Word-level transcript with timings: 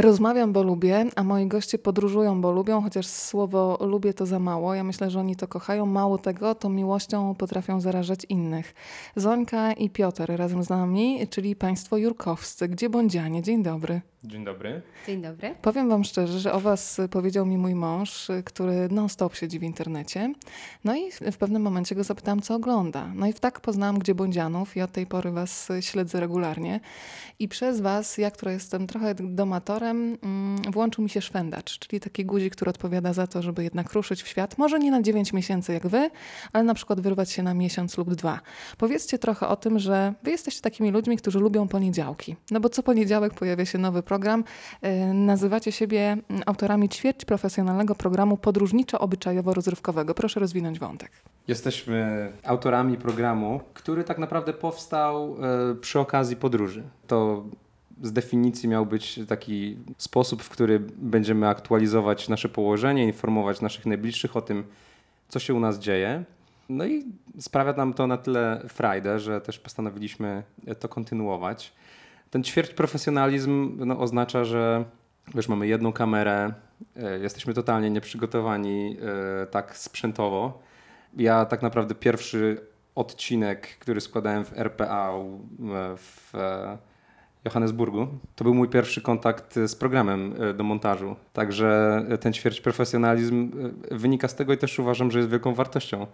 Rozmawiam, 0.00 0.52
bo 0.52 0.62
lubię, 0.62 1.06
a 1.16 1.22
moi 1.24 1.46
goście 1.46 1.78
podróżują, 1.78 2.40
bo 2.40 2.52
lubią, 2.52 2.82
chociaż 2.82 3.06
słowo 3.06 3.78
lubię 3.80 4.14
to 4.14 4.26
za 4.26 4.38
mało. 4.38 4.74
Ja 4.74 4.84
myślę, 4.84 5.10
że 5.10 5.20
oni 5.20 5.36
to 5.36 5.48
kochają. 5.48 5.86
Mało 5.86 6.18
tego, 6.18 6.54
to 6.54 6.68
miłością 6.68 7.34
potrafią 7.34 7.80
zarażać 7.80 8.26
innych. 8.28 8.74
Zońka 9.16 9.72
i 9.72 9.90
Piotr 9.90 10.26
razem 10.36 10.62
z 10.62 10.68
nami, 10.68 11.28
czyli 11.30 11.56
państwo 11.56 11.96
Jurkowscy. 11.96 12.68
Gdzie 12.68 12.90
bądzianie? 12.90 13.42
Dzień 13.42 13.62
dobry. 13.62 14.00
Dzień 14.24 14.44
dobry. 14.44 14.82
Dzień 15.06 15.22
dobry. 15.22 15.54
Powiem 15.62 15.88
Wam 15.88 16.04
szczerze, 16.04 16.40
że 16.40 16.52
o 16.52 16.60
Was 16.60 17.00
powiedział 17.10 17.46
mi 17.46 17.58
mój 17.58 17.74
mąż, 17.74 18.28
który 18.44 18.88
non-stop 18.90 19.34
siedzi 19.34 19.58
w 19.58 19.62
internecie. 19.62 20.32
No 20.84 20.96
i 20.96 21.10
w 21.32 21.36
pewnym 21.36 21.62
momencie 21.62 21.94
go 21.94 22.04
zapytałam, 22.04 22.42
co 22.42 22.54
ogląda. 22.54 23.12
No 23.14 23.26
i 23.26 23.32
w 23.32 23.40
tak 23.40 23.60
poznałam 23.60 23.98
Gdzie 23.98 24.14
Bądzianów 24.14 24.76
i 24.76 24.82
od 24.82 24.92
tej 24.92 25.06
pory 25.06 25.30
Was 25.30 25.68
śledzę 25.80 26.20
regularnie. 26.20 26.80
I 27.38 27.48
przez 27.48 27.80
Was, 27.80 28.18
ja, 28.18 28.30
która 28.30 28.52
jestem 28.52 28.86
trochę 28.86 29.14
domatorem, 29.14 30.18
mm, 30.22 30.72
włączył 30.72 31.04
mi 31.04 31.10
się 31.10 31.20
szwendacz, 31.20 31.78
czyli 31.78 32.00
taki 32.00 32.24
guzik, 32.24 32.56
który 32.56 32.68
odpowiada 32.68 33.12
za 33.12 33.26
to, 33.26 33.42
żeby 33.42 33.64
jednak 33.64 33.92
ruszyć 33.92 34.22
w 34.22 34.28
świat. 34.28 34.58
Może 34.58 34.78
nie 34.78 34.90
na 34.90 35.02
9 35.02 35.32
miesięcy 35.32 35.72
jak 35.72 35.86
Wy, 35.86 36.10
ale 36.52 36.64
na 36.64 36.74
przykład 36.74 37.00
wyrwać 37.00 37.30
się 37.30 37.42
na 37.42 37.54
miesiąc 37.54 37.98
lub 37.98 38.14
dwa. 38.14 38.40
Powiedzcie 38.78 39.18
trochę 39.18 39.48
o 39.48 39.56
tym, 39.56 39.78
że 39.78 40.14
Wy 40.22 40.30
jesteście 40.30 40.62
takimi 40.62 40.90
ludźmi, 40.90 41.16
którzy 41.16 41.38
lubią 41.38 41.68
poniedziałki. 41.68 42.36
No 42.50 42.60
bo 42.60 42.68
co 42.68 42.82
poniedziałek 42.82 43.34
pojawia 43.34 43.64
się 43.64 43.78
nowy 43.78 44.02
program. 44.10 44.44
Y, 44.84 45.14
nazywacie 45.14 45.72
siebie 45.72 46.02
mm, 46.12 46.42
autorami 46.46 46.88
ćwierć 46.88 47.24
profesjonalnego 47.24 47.94
programu 47.94 48.36
podróżniczo-obyczajowo-rozrywkowego. 48.36 50.14
Proszę 50.14 50.40
rozwinąć 50.40 50.78
wątek. 50.78 51.10
Jesteśmy 51.48 52.32
autorami 52.44 52.96
programu, 52.96 53.60
który 53.74 54.04
tak 54.04 54.18
naprawdę 54.18 54.52
powstał 54.52 55.36
e, 55.70 55.74
przy 55.74 55.98
okazji 55.98 56.36
podróży. 56.36 56.82
To 57.06 57.44
z 58.02 58.12
definicji 58.12 58.68
miał 58.68 58.86
być 58.86 59.20
taki 59.28 59.76
sposób, 59.98 60.42
w 60.42 60.48
który 60.48 60.80
będziemy 60.96 61.48
aktualizować 61.48 62.28
nasze 62.28 62.48
położenie, 62.48 63.04
informować 63.04 63.60
naszych 63.60 63.86
najbliższych 63.86 64.36
o 64.36 64.40
tym, 64.40 64.64
co 65.28 65.38
się 65.38 65.54
u 65.54 65.60
nas 65.60 65.78
dzieje. 65.78 66.24
No 66.68 66.84
i 66.86 67.04
sprawia 67.38 67.72
nam 67.72 67.94
to 67.94 68.06
na 68.06 68.16
tyle 68.16 68.62
frajdę, 68.68 69.18
że 69.18 69.40
też 69.40 69.58
postanowiliśmy 69.58 70.42
to 70.80 70.88
kontynuować. 70.88 71.72
Ten 72.30 72.44
ćwierć 72.44 72.74
profesjonalizm 72.74 73.76
no, 73.86 73.98
oznacza, 73.98 74.44
że 74.44 74.84
wiesz, 75.34 75.48
mamy 75.48 75.66
jedną 75.66 75.92
kamerę, 75.92 76.52
e, 76.96 77.18
jesteśmy 77.18 77.54
totalnie 77.54 77.90
nieprzygotowani 77.90 78.96
e, 79.42 79.46
tak 79.46 79.76
sprzętowo. 79.76 80.62
Ja 81.16 81.44
tak 81.44 81.62
naprawdę 81.62 81.94
pierwszy 81.94 82.60
odcinek, 82.94 83.78
który 83.78 84.00
składałem 84.00 84.44
w 84.44 84.58
RPA 84.58 85.12
w 85.96 86.32
Johannesburgu, 87.44 88.06
to 88.36 88.44
był 88.44 88.54
mój 88.54 88.68
pierwszy 88.68 89.00
kontakt 89.00 89.54
z 89.66 89.74
programem 89.74 90.34
e, 90.40 90.54
do 90.54 90.64
montażu. 90.64 91.16
Także 91.32 92.02
ten 92.20 92.32
ćwierć 92.32 92.60
profesjonalizm 92.60 93.50
wynika 93.90 94.28
z 94.28 94.34
tego 94.34 94.52
i 94.52 94.58
też 94.58 94.78
uważam, 94.78 95.10
że 95.10 95.18
jest 95.18 95.30
wielką 95.30 95.54
wartością 95.54 96.06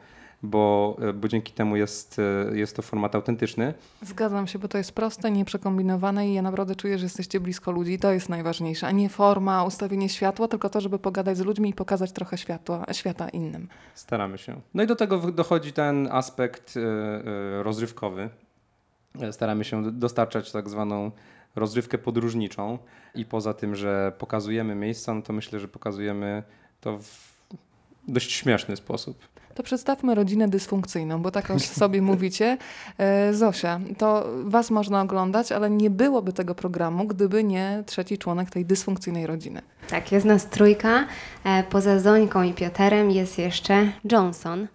bo, 0.43 0.97
e, 1.01 1.13
bo 1.13 1.29
dzięki 1.29 1.53
temu 1.53 1.77
jest, 1.77 2.19
e, 2.19 2.57
jest 2.57 2.77
to 2.77 2.83
format 2.83 3.15
autentyczny. 3.15 3.75
Zgadzam 4.03 4.47
się, 4.47 4.59
bo 4.59 4.69
to 4.69 4.79
jest 4.79 4.93
proste, 4.93 5.31
nieprzekombinowane 5.31 6.29
i 6.29 6.35
ja 6.35 6.43
naprawdę 6.43 6.77
czuję, 6.77 6.99
że 6.99 7.05
jesteście 7.05 7.41
blisko 7.41 7.71
ludzi 7.71 7.99
to 7.99 8.13
jest 8.13 8.29
najważniejsze, 8.29 8.87
a 8.87 8.91
nie 8.91 9.09
forma, 9.09 9.65
ustawienie 9.65 10.09
światła, 10.09 10.49
tylko 10.49 10.71
to, 10.71 10.81
żeby 10.81 10.99
pogadać 10.99 11.37
z 11.37 11.41
ludźmi 11.41 11.71
i 11.71 11.75
pokazać 11.75 12.13
trochę 12.13 12.39
światła, 12.39 12.85
świata 12.93 13.29
innym. 13.29 13.69
Staramy 13.95 14.39
się. 14.39 14.61
No 14.75 14.83
i 14.83 14.87
do 14.87 14.97
tego 14.97 15.19
dochodzi 15.19 15.73
ten 15.73 16.09
aspekt 16.13 16.75
e, 16.77 17.63
rozrywkowy. 17.63 18.29
Staramy 19.31 19.65
się 19.65 19.93
dostarczać 19.93 20.53
tak 20.53 20.69
zwaną 20.69 21.11
rozrywkę 21.57 21.99
podróżniczą 21.99 22.79
i 23.15 23.25
poza 23.25 23.55
tym, 23.55 23.77
że 23.77 24.13
pokazujemy 24.19 24.75
miejsca, 24.75 25.15
no 25.15 25.23
to 25.23 25.33
myślę, 25.33 25.61
że 25.61 25.69
pokazujemy 25.69 26.43
to 26.81 26.99
w 26.99 27.36
dość 28.09 28.33
śmieszny 28.33 28.77
sposób. 28.77 29.19
To 29.57 29.63
przedstawmy 29.63 30.15
rodzinę 30.15 30.49
dysfunkcyjną, 30.49 31.23
bo 31.23 31.31
tak 31.31 31.53
sobie 31.61 32.03
mówicie. 32.03 32.59
E, 32.99 33.35
Zosia, 33.35 33.81
to 33.99 34.27
was 34.45 34.71
można 34.71 35.01
oglądać, 35.01 35.53
ale 35.53 35.71
nie 35.71 35.91
byłoby 35.91 36.33
tego 36.33 36.55
programu, 36.55 37.07
gdyby 37.07 37.45
nie 37.45 37.83
trzeci 37.87 38.19
członek 38.19 38.51
tej 38.51 38.65
dysfunkcyjnej 38.65 39.27
rodziny. 39.27 39.63
Tak, 39.91 40.13
jest 40.13 40.27
nas 40.27 40.47
trójka. 40.47 41.07
E, 41.45 41.65
poza 41.71 41.99
Zońką 42.01 42.43
i 42.43 42.53
Pioterem 42.53 43.11
jest 43.11 43.39
jeszcze 43.39 43.93
Johnson, 44.13 44.67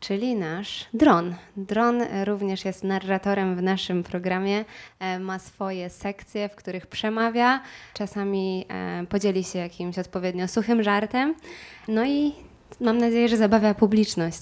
czyli 0.00 0.34
nasz 0.34 0.86
dron. 0.94 1.34
Dron 1.56 2.02
również 2.24 2.64
jest 2.64 2.84
narratorem 2.84 3.56
w 3.56 3.62
naszym 3.62 4.02
programie, 4.02 4.64
e, 5.00 5.18
ma 5.18 5.38
swoje 5.38 5.90
sekcje, 5.90 6.48
w 6.48 6.54
których 6.54 6.86
przemawia, 6.86 7.60
czasami 7.94 8.66
podzieli 9.08 9.44
się 9.44 9.58
jakimś 9.58 9.98
odpowiednio 9.98 10.48
suchym 10.48 10.82
żartem. 10.82 11.34
No 11.88 12.04
i 12.04 12.47
mam 12.80 12.98
nadzieję, 12.98 13.28
że 13.28 13.36
zabawia 13.36 13.74
publiczność. 13.74 14.40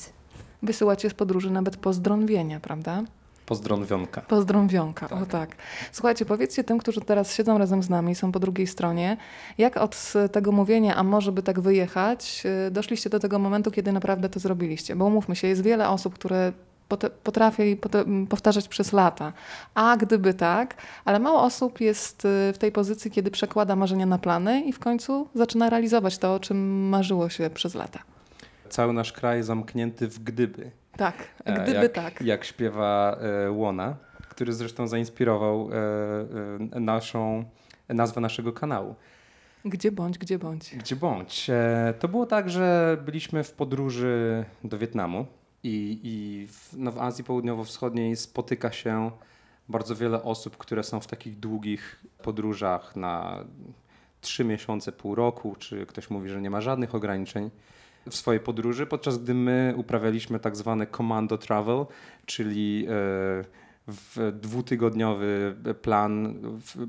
Wysyłacie 0.63 1.11
z 1.11 1.15
podróży 1.15 1.51
nawet 1.51 1.77
pozdrąwienia, 1.77 2.61
prawda? 2.61 3.03
Pozdrąwionka. 3.47 4.21
Pozdrąwionka, 4.21 5.09
tak. 5.09 5.23
o 5.23 5.27
tak. 5.27 5.57
Słuchajcie, 5.93 6.25
powiedzcie 6.25 6.65
tym, 6.65 6.79
którzy 6.79 7.01
teraz 7.01 7.35
siedzą 7.35 7.59
razem 7.59 7.83
z 7.83 7.91
nami, 7.91 8.15
są 8.15 8.33
po 8.33 8.41
drugiej 8.41 8.67
stronie, 8.67 9.17
jak 9.59 9.77
od 9.77 10.13
tego 10.33 10.53
mówienia, 10.53 10.97
a 10.97 11.03
może 11.03 11.33
by 11.33 11.43
tak 11.43 11.61
wyjechać, 11.61 12.43
y, 12.67 12.71
doszliście 12.71 13.11
do 13.11 13.21
tego 13.21 13.39
momentu, 13.39 13.71
kiedy 13.71 13.93
naprawdę 13.93 14.29
to 14.29 14.41
zrobiliście? 14.41 14.97
Bo 14.97 15.05
umówmy 15.05 15.37
się, 15.37 15.49
jest 15.49 15.63
wiele 15.63 15.89
osób, 15.89 16.15
które 16.15 16.53
potrafię 17.23 17.77
powtarzać 18.29 18.69
przez 18.69 18.93
lata. 18.93 19.33
A 19.75 19.97
gdyby 19.97 20.35
tak, 20.35 20.75
ale 21.05 21.19
mało 21.19 21.43
osób 21.43 21.81
jest 21.81 22.25
y, 22.25 22.53
w 22.53 22.59
tej 22.59 22.73
pozycji, 22.73 23.11
kiedy 23.11 23.31
przekłada 23.31 23.77
marzenia 23.77 24.07
na 24.07 24.19
plany 24.19 24.61
i 24.61 24.73
w 24.73 24.79
końcu 24.79 25.29
zaczyna 25.35 25.71
realizować 25.71 26.19
to, 26.19 26.35
o 26.35 26.41
czym 26.41 26.89
marzyło 26.89 27.29
się 27.29 27.51
przez 27.51 27.75
lata 27.75 28.16
cały 28.69 28.93
nasz 28.93 29.13
kraj 29.13 29.43
zamknięty 29.43 30.09
w 30.09 30.19
gdyby. 30.19 30.71
Tak, 30.97 31.15
e, 31.45 31.63
gdyby 31.63 31.83
jak, 31.83 31.93
tak. 31.93 32.21
Jak 32.21 32.45
śpiewa 32.45 33.17
e, 33.21 33.51
Łona, 33.51 33.97
który 34.29 34.53
zresztą 34.53 34.89
zainspirował 34.89 35.71
e, 36.75 36.81
naszą 36.81 37.45
nazwę 37.89 38.21
naszego 38.21 38.53
kanału. 38.53 38.95
Gdzie 39.65 39.93
bądź, 39.93 40.19
gdzie 40.19 40.39
bądź. 40.39 40.77
Gdzie 40.77 40.97
bądź. 40.97 41.51
To 41.99 42.09
było 42.09 42.27
tak, 42.27 42.51
że 42.51 42.97
byliśmy 43.05 43.45
w 43.45 43.53
podróży 43.53 44.45
do 44.65 44.79
Wietnamu 44.79 45.27
i, 45.63 46.01
i 46.03 46.47
w, 46.47 46.77
no 46.77 46.93
w 46.93 46.99
Azji 46.99 47.25
Południowo-Wschodniej 47.25 48.17
spotyka 48.17 48.73
się 48.73 49.11
bardzo 49.69 49.97
wiele 49.97 50.23
osób, 50.23 50.57
które 50.57 50.83
są 50.83 51.01
w 51.01 51.07
takich 51.07 51.39
długich 51.39 52.05
podróżach 52.23 52.97
na 52.97 53.45
trzy 54.21 54.45
miesiące, 54.45 54.93
pół 54.93 55.15
roku, 55.15 55.57
czy 55.59 55.87
ktoś 55.87 56.11
mówi, 56.11 56.29
że 56.29 56.41
nie 56.41 56.51
ma 56.51 56.61
żadnych 56.61 56.95
ograniczeń 56.95 57.51
w 58.11 58.17
swojej 58.17 58.41
podróży, 58.41 58.87
podczas 58.87 59.19
gdy 59.19 59.35
my 59.35 59.75
uprawialiśmy 59.77 60.39
tak 60.39 60.57
zwane 60.57 60.87
commando 60.87 61.39
travel, 61.39 61.87
czyli 62.27 62.87
e, 62.89 63.45
w 63.89 64.33
dwutygodniowy 64.41 65.57
plan 65.83 66.35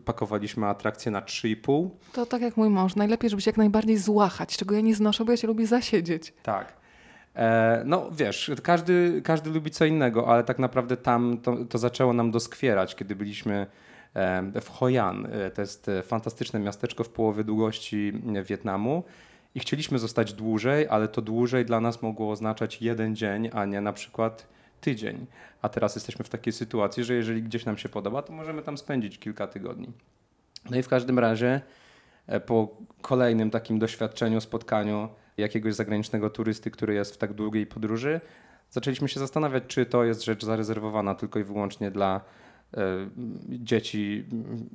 pakowaliśmy 0.05 0.67
atrakcje 0.67 1.11
na 1.11 1.21
3,5. 1.21 1.89
To 2.13 2.25
tak 2.25 2.41
jak 2.41 2.57
mój 2.57 2.69
mąż, 2.69 2.95
najlepiej, 2.95 3.29
żeby 3.29 3.41
się 3.41 3.49
jak 3.49 3.57
najbardziej 3.57 3.97
złachać, 3.97 4.57
czego 4.57 4.75
ja 4.75 4.81
nie 4.81 4.95
znoszę, 4.95 5.25
bo 5.25 5.31
ja 5.31 5.37
się 5.37 5.47
lubię 5.47 5.67
zasiedzieć. 5.67 6.33
Tak. 6.43 6.73
E, 7.35 7.81
no 7.85 8.09
wiesz, 8.11 8.51
każdy, 8.63 9.21
każdy 9.23 9.49
lubi 9.49 9.71
co 9.71 9.85
innego, 9.85 10.27
ale 10.27 10.43
tak 10.43 10.59
naprawdę 10.59 10.97
tam 10.97 11.37
to, 11.37 11.65
to 11.65 11.77
zaczęło 11.77 12.13
nam 12.13 12.31
doskwierać, 12.31 12.95
kiedy 12.95 13.15
byliśmy 13.15 13.67
e, 14.13 14.61
w 14.61 14.69
Hoi 14.69 14.97
An. 14.97 15.27
To 15.53 15.61
jest 15.61 15.91
fantastyczne 16.03 16.59
miasteczko 16.59 17.03
w 17.03 17.09
połowie 17.09 17.43
długości 17.43 18.13
Wietnamu 18.43 19.03
i 19.57 19.59
chcieliśmy 19.59 19.99
zostać 19.99 20.33
dłużej, 20.33 20.87
ale 20.87 21.07
to 21.07 21.21
dłużej 21.21 21.65
dla 21.65 21.79
nas 21.79 22.01
mogło 22.01 22.31
oznaczać 22.31 22.81
jeden 22.81 23.15
dzień, 23.15 23.49
a 23.53 23.65
nie 23.65 23.81
na 23.81 23.93
przykład 23.93 24.47
tydzień. 24.81 25.25
A 25.61 25.69
teraz 25.69 25.95
jesteśmy 25.95 26.25
w 26.25 26.29
takiej 26.29 26.53
sytuacji, 26.53 27.03
że 27.03 27.13
jeżeli 27.13 27.43
gdzieś 27.43 27.65
nam 27.65 27.77
się 27.77 27.89
podoba, 27.89 28.21
to 28.21 28.33
możemy 28.33 28.61
tam 28.61 28.77
spędzić 28.77 29.19
kilka 29.19 29.47
tygodni. 29.47 29.91
No 30.69 30.77
i 30.77 30.83
w 30.83 30.87
każdym 30.87 31.19
razie 31.19 31.61
e, 32.27 32.39
po 32.39 32.77
kolejnym 33.01 33.49
takim 33.49 33.79
doświadczeniu, 33.79 34.41
spotkaniu 34.41 35.09
jakiegoś 35.37 35.75
zagranicznego 35.75 36.29
turysty, 36.29 36.71
który 36.71 36.93
jest 36.93 37.13
w 37.13 37.17
tak 37.17 37.33
długiej 37.33 37.65
podróży, 37.65 38.21
zaczęliśmy 38.69 39.09
się 39.09 39.19
zastanawiać, 39.19 39.63
czy 39.67 39.85
to 39.85 40.03
jest 40.03 40.25
rzecz 40.25 40.45
zarezerwowana 40.45 41.15
tylko 41.15 41.39
i 41.39 41.43
wyłącznie 41.43 41.91
dla 41.91 42.21
dzieci 43.49 44.25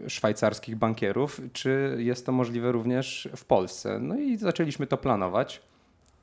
szwajcarskich 0.09 0.77
bankierów, 0.77 1.41
czy 1.53 1.97
jest 1.99 2.27
to 2.27 2.33
możliwe 2.33 2.73
również 2.73 3.29
w 3.37 3.45
Polsce. 3.45 3.99
No 3.99 4.19
i 4.19 4.37
zaczęliśmy 4.37 4.87
to 4.87 4.97
planować 4.97 5.63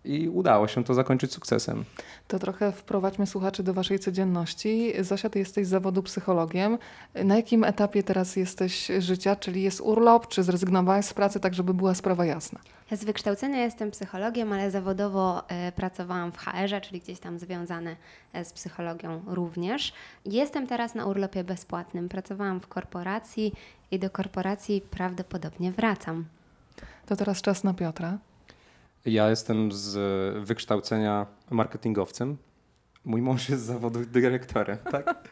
i 0.03 0.29
udało 0.29 0.67
się 0.67 0.83
to 0.83 0.93
zakończyć 0.93 1.33
sukcesem. 1.33 1.85
To 2.27 2.39
trochę 2.39 2.71
wprowadźmy 2.71 3.27
słuchaczy 3.27 3.63
do 3.63 3.73
Waszej 3.73 3.99
codzienności. 3.99 4.93
Zosia, 4.99 5.29
Ty 5.29 5.39
jesteś 5.39 5.67
z 5.67 5.69
zawodu 5.69 6.03
psychologiem. 6.03 6.77
Na 7.23 7.35
jakim 7.35 7.63
etapie 7.63 8.03
teraz 8.03 8.35
jesteś 8.35 8.91
życia? 8.99 9.35
Czyli 9.35 9.61
jest 9.61 9.81
urlop, 9.81 10.27
czy 10.27 10.43
zrezygnowałeś 10.43 11.05
z 11.05 11.13
pracy, 11.13 11.39
tak 11.39 11.53
żeby 11.53 11.73
była 11.73 11.95
sprawa 11.95 12.25
jasna? 12.25 12.59
Ja 12.91 12.97
z 12.97 13.03
wykształcenia 13.03 13.63
jestem 13.63 13.91
psychologiem, 13.91 14.53
ale 14.53 14.71
zawodowo 14.71 15.49
e, 15.49 15.71
pracowałam 15.71 16.31
w 16.31 16.37
HR-ze, 16.37 16.81
czyli 16.81 16.99
gdzieś 16.99 17.19
tam 17.19 17.39
związane 17.39 17.95
e, 18.33 18.45
z 18.45 18.53
psychologią 18.53 19.21
również. 19.27 19.93
Jestem 20.25 20.67
teraz 20.67 20.95
na 20.95 21.05
urlopie 21.05 21.43
bezpłatnym. 21.43 22.09
Pracowałam 22.09 22.59
w 22.59 22.67
korporacji 22.67 23.53
i 23.91 23.99
do 23.99 24.09
korporacji 24.09 24.81
prawdopodobnie 24.81 25.71
wracam. 25.71 26.25
To 27.05 27.15
teraz 27.15 27.41
czas 27.41 27.63
na 27.63 27.73
Piotra. 27.73 28.17
Ja 29.05 29.29
jestem 29.29 29.71
z 29.71 29.97
wykształcenia 30.47 31.27
marketingowcem. 31.49 32.37
Mój 33.05 33.21
mąż 33.21 33.49
jest 33.49 33.63
z 33.63 33.65
zawodu 33.65 34.05
dyrektorem, 34.05 34.77
tak? 34.91 35.29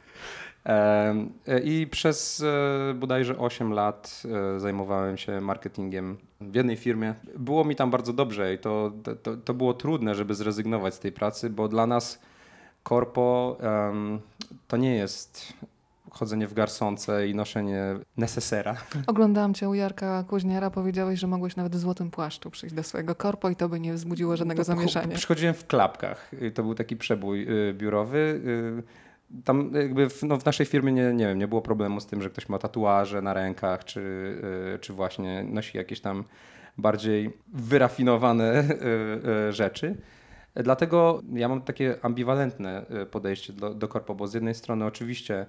I 1.64 1.88
przez 1.92 2.44
e, 2.44 2.94
bodajże 2.94 3.38
8 3.38 3.74
lat 3.74 4.24
e, 4.56 4.60
zajmowałem 4.60 5.18
się 5.18 5.42
marketingiem 5.42 6.18
w 6.42 6.56
jednej 6.56 6.76
firmie. 6.76 7.14
Było 7.38 7.66
mi 7.66 7.76
tam 7.76 7.92
bardzo 7.92 8.14
dobrze 8.14 8.54
i 8.54 8.58
to, 8.58 8.92
to, 9.24 9.38
to 9.38 9.54
było 9.54 9.74
trudne, 9.74 10.16
żeby 10.16 10.36
zrezygnować 10.36 10.94
z 10.94 11.00
tej 11.00 11.12
pracy, 11.12 11.50
bo 11.50 11.68
dla 11.68 11.88
nas 11.88 12.20
korpo 12.84 13.58
to 14.68 14.78
nie 14.78 14.96
jest 14.96 15.54
chodzenie 16.18 16.48
w 16.48 16.54
garsonce 16.54 17.28
i 17.28 17.36
noszenie 17.36 17.84
nesesera. 18.18 18.76
Oglądałam 19.08 19.54
cię 19.54 19.70
u 19.70 19.74
Jarka 19.74 20.24
Kuźniara, 20.24 20.70
powiedziałeś, 20.72 21.20
że 21.20 21.28
mogłeś 21.28 21.56
nawet 21.56 21.76
w 21.76 21.80
złotym 21.80 22.12
płaszczu 22.12 22.52
przyjść 22.52 22.76
do 22.76 22.84
swojego 22.84 23.16
korpo 23.16 23.50
i 23.50 23.56
to 23.56 23.70
by 23.70 23.80
nie 23.80 23.94
wzbudziło 23.94 24.38
żadnego 24.38 24.58
To- 24.60 24.64
zamieszania. 24.64 25.16
Przychodziłem 25.16 25.54
w 25.54 25.68
klapkach. 25.68 26.34
Y, 26.34 26.52
To 26.52 26.64
był 26.64 26.76
taki 26.76 26.96
przebój 26.98 27.48
y, 27.70 27.74
biurowy. 27.74 28.42
Y, 28.80 29.08
Tam 29.44 29.72
jakby 29.74 30.10
w, 30.10 30.24
no 30.24 30.38
w 30.38 30.46
naszej 30.46 30.66
firmie 30.66 30.92
nie, 30.92 31.14
nie 31.14 31.28
wiem, 31.28 31.40
nie 31.40 31.48
było 31.48 31.62
problemu 31.62 32.00
z 32.02 32.06
tym, 32.06 32.22
że 32.22 32.30
ktoś 32.30 32.50
ma 32.50 32.58
tatuaże 32.58 33.22
na 33.22 33.34
rękach, 33.34 33.86
czy, 33.86 34.00
y, 34.76 34.80
czy 34.80 34.94
właśnie 34.94 35.44
nosi 35.44 35.78
jakieś 35.78 36.02
tam 36.02 36.24
bardziej 36.78 37.34
wyrafinowane 37.54 38.60
y, 38.60 39.50
y, 39.50 39.54
rzeczy. 39.54 39.96
Dlatego 40.56 41.22
ja 41.34 41.50
mam 41.50 41.62
takie 41.62 41.96
ambiwalentne 42.02 42.86
podejście 43.12 43.54
do, 43.54 43.74
do 43.74 43.88
korpo, 43.88 44.16
bo 44.16 44.28
z 44.28 44.34
jednej 44.34 44.56
strony 44.56 44.86
oczywiście 44.86 45.46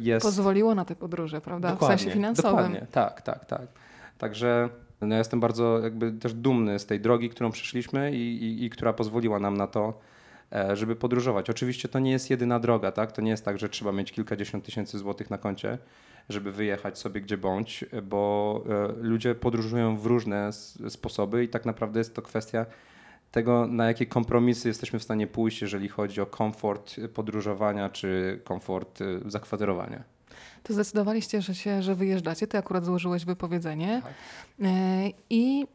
jest... 0.00 0.26
Pozwoliło 0.26 0.74
na 0.74 0.84
te 0.84 0.96
podróże, 0.96 1.40
prawda? 1.40 1.76
w 1.76 1.80
sensie 1.80 2.10
finansowym. 2.10 2.56
Dokładnie, 2.56 2.86
tak, 2.92 3.22
tak, 3.22 3.44
tak. 3.44 3.66
Także 4.18 4.68
no 5.00 5.14
ja 5.14 5.18
jestem 5.18 5.40
bardzo 5.40 5.78
jakby 5.78 6.12
też 6.12 6.34
dumny 6.34 6.78
z 6.78 6.86
tej 6.86 7.00
drogi, 7.00 7.30
którą 7.30 7.50
przeszliśmy 7.50 8.12
i, 8.12 8.44
i, 8.44 8.64
i 8.64 8.70
która 8.70 8.92
pozwoliła 8.92 9.38
nam 9.38 9.56
na 9.56 9.66
to, 9.66 10.00
e, 10.52 10.76
żeby 10.76 10.96
podróżować. 10.96 11.50
Oczywiście 11.50 11.88
to 11.88 11.98
nie 11.98 12.10
jest 12.10 12.30
jedyna 12.30 12.60
droga, 12.60 12.92
tak? 12.92 13.12
To 13.12 13.22
nie 13.22 13.30
jest 13.30 13.44
tak, 13.44 13.58
że 13.58 13.68
trzeba 13.68 13.92
mieć 13.92 14.12
kilkadziesiąt 14.12 14.64
tysięcy 14.64 14.98
złotych 14.98 15.30
na 15.30 15.38
koncie, 15.38 15.78
żeby 16.28 16.52
wyjechać 16.52 16.98
sobie 16.98 17.20
gdzie 17.20 17.38
bądź, 17.38 17.84
bo 18.02 18.62
e, 18.68 18.92
ludzie 19.02 19.34
podróżują 19.34 19.96
w 19.96 20.06
różne 20.06 20.50
sposoby 20.88 21.44
i 21.44 21.48
tak 21.48 21.64
naprawdę 21.64 22.00
jest 22.00 22.14
to 22.14 22.22
kwestia 22.22 22.66
tego, 23.34 23.66
na 23.66 23.86
jakie 23.86 24.06
kompromisy 24.06 24.68
jesteśmy 24.68 24.98
w 24.98 25.02
stanie 25.02 25.26
pójść, 25.26 25.62
jeżeli 25.62 25.88
chodzi 25.88 26.20
o 26.20 26.26
komfort 26.26 26.96
podróżowania 27.14 27.88
czy 27.88 28.40
komfort 28.44 29.00
e, 29.00 29.04
zakwaterowania. 29.30 30.02
To 30.62 30.72
zdecydowaliście, 30.72 31.42
że 31.42 31.54
się, 31.54 31.82
że 31.82 31.94
wyjeżdżacie. 31.94 32.46
Ty 32.46 32.58
akurat 32.58 32.84
złożyłeś 32.84 33.24
wypowiedzenie. 33.24 34.02
Tak. 34.04 34.12
E, 34.62 35.10
I 35.30 35.66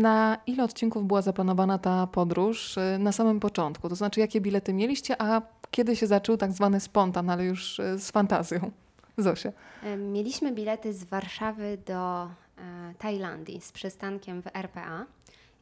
na 0.00 0.38
ile 0.46 0.64
odcinków 0.64 1.06
była 1.06 1.22
zaplanowana 1.22 1.78
ta 1.78 2.06
podróż 2.06 2.78
e, 2.78 2.98
na 2.98 3.12
samym 3.12 3.40
początku? 3.40 3.88
To 3.88 3.94
znaczy, 3.94 4.20
jakie 4.20 4.40
bilety 4.40 4.72
mieliście, 4.72 5.22
a 5.22 5.42
kiedy 5.70 5.96
się 5.96 6.06
zaczął 6.06 6.36
tak 6.36 6.52
zwany 6.52 6.80
spontan, 6.80 7.30
ale 7.30 7.44
już 7.44 7.80
e, 7.80 7.98
z 7.98 8.10
fantazją? 8.10 8.70
Zosia. 9.18 9.52
E, 9.82 9.96
Mieliśmy 9.96 10.52
bilety 10.52 10.92
z 10.92 11.04
Warszawy 11.04 11.78
do 11.86 12.24
e, 12.24 12.94
Tajlandii 12.98 13.60
z 13.60 13.72
przystankiem 13.72 14.42
w 14.42 14.46
RPA 14.54 15.06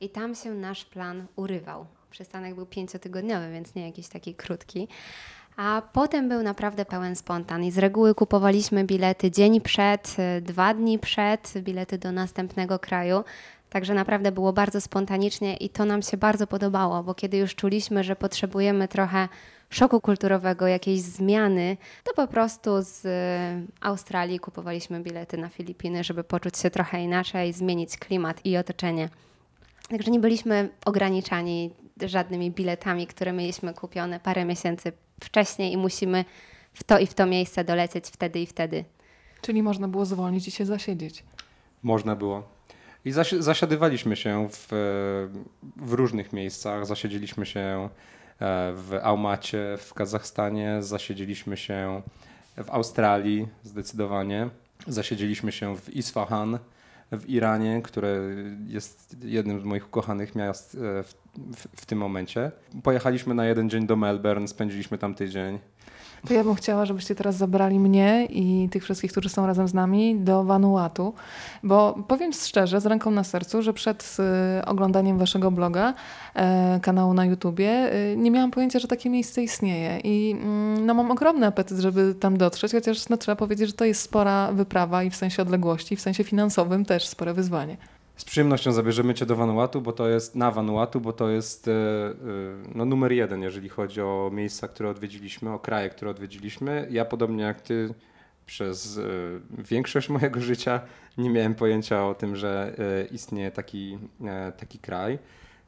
i 0.01 0.09
tam 0.09 0.35
się 0.35 0.55
nasz 0.55 0.85
plan 0.85 1.27
urywał. 1.37 1.87
Przystanek 2.11 2.55
był 2.55 2.67
pięciotygodniowy, 2.67 3.53
więc 3.53 3.75
nie 3.75 3.87
jakiś 3.87 4.09
taki 4.09 4.35
krótki. 4.35 4.89
A 5.57 5.83
potem 5.93 6.29
był 6.29 6.43
naprawdę 6.43 6.85
pełen 6.85 7.17
spontan 7.17 7.65
i 7.65 7.71
z 7.71 7.79
reguły 7.79 8.15
kupowaliśmy 8.15 8.85
bilety 8.85 9.31
dzień 9.31 9.61
przed, 9.61 10.17
e, 10.19 10.41
dwa 10.41 10.75
dni 10.75 10.99
przed, 10.99 11.53
bilety 11.59 11.99
do 11.99 12.13
następnego 12.13 12.79
kraju. 12.79 13.25
Także 13.71 13.95
naprawdę 13.95 14.33
było 14.33 14.53
bardzo 14.53 14.81
spontanicznie 14.81 15.57
i 15.57 15.69
to 15.69 15.85
nam 15.85 16.03
się 16.03 16.17
bardzo 16.17 16.47
podobało, 16.47 17.03
bo 17.03 17.15
kiedy 17.15 17.37
już 17.37 17.55
czuliśmy, 17.55 18.05
że 18.05 18.17
potrzebujemy 18.17 18.89
trochę 18.89 19.29
szoku 19.71 20.01
kulturowego, 20.01 20.67
jakiejś 20.67 21.01
zmiany, 21.01 21.77
to 22.05 22.15
po 22.15 22.27
prostu 22.27 22.71
z 22.83 23.07
e, 23.07 23.63
Australii 23.81 24.39
kupowaliśmy 24.39 25.01
bilety 25.01 25.39
na 25.39 25.49
Filipiny, 25.49 26.05
żeby 26.05 26.25
poczuć 26.25 26.59
się 26.59 26.71
trochę 26.71 27.03
inaczej, 27.03 27.53
zmienić 27.53 27.99
klimat 27.99 28.47
i 28.47 28.57
otoczenie. 28.57 29.09
Także 29.89 30.11
nie 30.11 30.21
byliśmy 30.21 30.69
ograniczani 30.85 31.71
żadnymi 32.07 32.51
biletami, 32.51 33.07
które 33.07 33.33
mieliśmy 33.33 33.75
kupione 33.75 34.21
parę 34.21 34.45
miesięcy 34.45 34.93
wcześniej 35.21 35.73
i 35.73 35.77
musimy 35.77 36.25
w 36.73 36.85
to 36.85 36.99
i 36.99 37.07
w 37.07 37.15
to 37.15 37.27
miejsce 37.27 37.65
dolecieć 37.65 38.07
wtedy 38.07 38.41
i 38.41 38.47
wtedy. 38.47 38.85
Czyli 39.41 39.63
można 39.63 39.89
było 39.89 40.05
zwolnić 40.07 40.49
i 40.49 40.51
się 40.51 40.67
zasiedzieć. 40.67 41.25
Można 41.83 42.17
było. 42.17 42.43
I 43.05 43.13
zasi- 43.13 43.43
zasiadywaliśmy 43.43 44.17
się 44.17 44.49
w, 44.51 44.69
w 45.77 45.93
różnych 45.93 46.33
miejscach. 46.33 46.87
Zasiedzieliśmy 46.87 47.47
się 47.47 47.61
e, 47.61 47.89
w 48.73 48.99
Aumacie, 49.03 49.77
w 49.79 49.95
Kazachstanie, 49.95 50.83
zasiedzieliśmy 50.83 51.57
się 51.57 52.03
w 52.57 52.71
Australii 52.71 53.49
zdecydowanie. 53.63 54.49
Zasiedzieliśmy 54.87 55.53
się 55.53 55.77
w 55.77 55.97
Isfahan 55.97 56.59
w 57.17 57.31
Iranie, 57.31 57.83
które 57.83 58.21
jest 58.67 59.17
jednym 59.25 59.61
z 59.61 59.65
moich 59.65 59.87
ukochanych 59.87 60.35
miast 60.35 60.75
e, 60.75 61.03
w, 61.03 61.15
w, 61.57 61.81
w 61.81 61.87
tym 61.87 61.99
momencie. 61.99 62.53
Pojechaliśmy 62.83 63.35
na 63.35 63.47
jeden 63.47 63.71
dzień 63.71 63.87
do 63.87 63.97
Melbourne, 63.97 64.49
spędziliśmy 64.49 64.99
tam 64.99 65.15
tydzień. 65.15 65.59
To 66.29 66.35
ja 66.35 66.45
bym 66.45 66.55
chciała, 66.55 66.87
żebyście 66.87 67.15
teraz 67.15 67.37
zabrali 67.37 67.81
mnie 67.81 68.27
i 68.31 68.69
tych 68.71 68.85
wszystkich, 68.85 69.11
którzy 69.11 69.29
są 69.29 69.47
razem 69.47 69.69
z 69.69 69.75
nami 69.75 70.17
do 70.17 70.45
Vanuatu, 70.45 71.15
bo 71.63 71.99
powiem 72.09 72.33
szczerze, 72.33 72.81
z 72.81 72.87
ręką 72.87 73.11
na 73.11 73.25
sercu, 73.25 73.63
że 73.63 73.73
przed 73.73 74.17
y, 74.61 74.65
oglądaniem 74.65 75.19
waszego 75.19 75.51
bloga, 75.51 75.95
e, 76.35 76.81
kanału 76.83 77.15
na 77.15 77.25
YouTubie, 77.25 77.95
y, 77.95 78.17
nie 78.17 78.31
miałam 78.31 78.51
pojęcia, 78.51 78.79
że 78.79 78.89
takie 78.89 79.11
miejsce 79.11 79.43
istnieje 79.43 80.01
i 80.05 80.37
mm, 80.41 80.87
no, 80.87 80.95
mam 80.95 81.11
ogromny 81.11 81.47
apetyt, 81.47 81.79
żeby 81.79 82.15
tam 82.21 82.37
dotrzeć, 82.37 82.73
chociaż 82.73 83.09
no, 83.09 83.17
trzeba 83.17 83.37
powiedzieć, 83.37 83.69
że 83.69 83.75
to 83.75 83.85
jest 83.85 84.03
spora 84.03 84.53
wyprawa 84.53 85.03
i 85.03 85.11
w 85.11 85.17
sensie 85.17 85.43
odległości, 85.43 85.95
i 85.95 85.97
w 85.97 86.01
sensie 86.01 86.25
finansowym 86.25 86.85
też 86.85 87.09
spore 87.09 87.35
wyzwanie. 87.35 87.77
Z 88.17 88.25
przyjemnością 88.25 88.73
zabierzemy 88.73 89.15
Cię 89.15 89.27
do 89.27 89.37
Vanuatu, 89.37 89.81
bo 89.81 89.93
to 89.93 90.09
jest 90.09 90.35
na 90.35 90.51
Vanuatu, 90.51 91.01
bo 91.01 91.13
to 91.13 91.29
jest 91.29 91.69
e, 91.69 91.73
e, 91.73 92.15
no, 92.75 92.85
numer 92.85 93.13
jeden, 93.13 93.43
jeżeli 93.43 93.69
chodzi 93.69 94.01
o 94.01 94.31
miejsca, 94.33 94.69
które 94.69 94.89
odwiedziliśmy, 94.89 95.53
o 95.53 95.59
kraje, 95.59 95.91
które 95.91 96.11
odwiedziliśmy. 96.11 96.89
Ja 96.91 97.05
podobnie 97.05 97.45
jak 97.45 97.61
Ty 97.61 97.95
przez 98.47 98.99
e, 98.99 99.03
większość 99.63 100.09
mojego 100.09 100.41
życia 100.41 100.81
nie 101.19 101.31
miałem 101.31 101.55
pojęcia 101.55 102.07
o 102.07 102.15
tym, 102.15 102.37
że 102.37 102.77
istnieje 103.11 103.51
taki, 103.51 103.99
taki 104.57 104.79
kraj. 104.79 105.19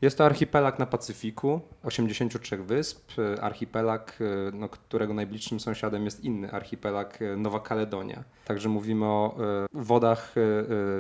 Jest 0.02 0.18
to 0.18 0.24
archipelag 0.24 0.78
na 0.78 0.86
Pacyfiku, 0.86 1.60
83 1.84 2.56
wysp, 2.56 3.12
archipelag, 3.40 4.18
e, 4.20 4.24
no, 4.52 4.68
którego 4.68 5.14
najbliższym 5.14 5.60
sąsiadem 5.60 6.04
jest 6.04 6.24
inny 6.24 6.52
archipelag 6.52 7.22
e, 7.22 7.36
Nowa 7.36 7.60
Kaledonia. 7.60 8.24
Także 8.44 8.68
mówimy 8.68 9.04
o 9.04 9.36
e, 9.38 9.66
wodach 9.72 10.34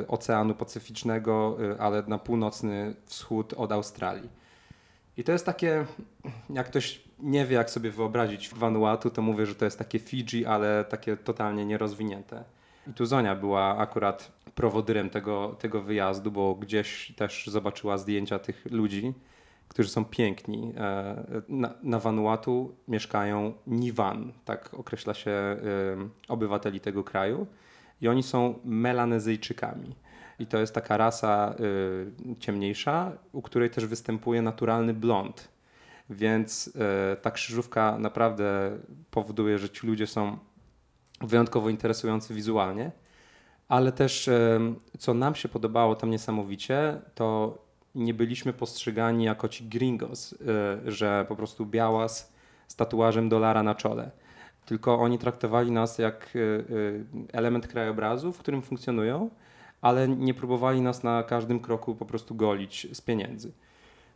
Oceanu 0.08 0.54
Pacyficznego, 0.54 1.58
ale 1.78 2.02
na 2.06 2.18
północny 2.18 2.94
wschód 3.06 3.54
od 3.56 3.72
Australii. 3.72 4.28
I 5.16 5.24
to 5.24 5.32
jest 5.32 5.46
takie, 5.46 5.86
jak 6.50 6.66
ktoś 6.66 7.02
nie 7.18 7.46
wie, 7.46 7.56
jak 7.56 7.70
sobie 7.70 7.90
wyobrazić 7.90 8.54
Vanuatu, 8.54 9.10
to 9.10 9.22
mówię, 9.22 9.46
że 9.46 9.54
to 9.54 9.64
jest 9.64 9.78
takie 9.78 9.98
Fidżi, 9.98 10.46
ale 10.46 10.84
takie 10.84 11.16
totalnie 11.16 11.66
nierozwinięte. 11.66 12.44
I 12.90 12.92
tu 12.92 13.06
Zonia 13.06 13.36
była 13.36 13.76
akurat 13.76 14.35
prowodyrem 14.56 15.10
tego, 15.10 15.56
tego 15.58 15.82
wyjazdu, 15.82 16.30
bo 16.30 16.54
gdzieś 16.54 17.12
też 17.16 17.46
zobaczyła 17.46 17.98
zdjęcia 17.98 18.38
tych 18.38 18.66
ludzi, 18.70 19.14
którzy 19.68 19.88
są 19.88 20.04
piękni. 20.04 20.72
E, 20.76 21.24
Na, 21.48 21.74
na 21.82 21.98
Vanuatu 21.98 22.76
mieszkają 22.88 23.52
Nivan, 23.66 24.32
tak 24.44 24.74
określa 24.74 25.14
się 25.14 25.30
e, 25.30 25.56
obywateli 26.28 26.80
tego 26.80 27.04
kraju. 27.04 27.46
I 28.00 28.08
oni 28.08 28.22
są 28.22 28.58
Melanezyjczykami. 28.64 29.96
I 30.38 30.46
to 30.46 30.58
jest 30.58 30.74
taka 30.74 30.96
rasa 30.96 31.54
y, 31.60 32.36
ciemniejsza, 32.38 33.12
u 33.32 33.42
której 33.42 33.70
też 33.70 33.86
występuje 33.86 34.42
naturalny 34.42 34.94
blond. 34.94 35.48
Więc 36.10 36.72
ta 37.22 37.30
krzyżówka 37.30 37.98
naprawdę 37.98 38.78
powoduje, 39.10 39.58
że 39.58 39.68
ci 39.70 39.86
ludzie 39.86 40.06
są 40.06 40.38
wyjątkowo 41.20 41.70
interesujący 41.70 42.34
wizualnie. 42.34 42.90
Ale 43.68 43.92
też, 43.92 44.30
co 44.98 45.14
nam 45.14 45.34
się 45.34 45.48
podobało 45.48 45.94
tam 45.94 46.10
niesamowicie, 46.10 47.00
to 47.14 47.58
nie 47.96 48.14
byliśmy 48.14 48.52
postrzegani 48.52 49.24
jako 49.24 49.48
ci 49.48 49.64
gringos, 49.64 50.32
y, 50.32 50.36
że 50.92 51.24
po 51.28 51.36
prostu 51.36 51.66
białas 51.66 52.32
z 52.68 52.76
tatuażem 52.76 53.28
dolara 53.28 53.62
na 53.62 53.74
czole. 53.74 54.10
Tylko 54.66 54.98
oni 54.98 55.18
traktowali 55.18 55.70
nas 55.70 55.98
jak 55.98 56.36
y, 56.36 56.38
y, 56.38 57.04
element 57.32 57.66
krajobrazu, 57.66 58.32
w 58.32 58.38
którym 58.38 58.62
funkcjonują, 58.62 59.30
ale 59.82 60.08
nie 60.08 60.34
próbowali 60.34 60.80
nas 60.80 61.02
na 61.02 61.22
każdym 61.22 61.60
kroku 61.60 61.94
po 61.94 62.06
prostu 62.06 62.34
golić 62.34 62.86
z 62.92 63.00
pieniędzy. 63.00 63.52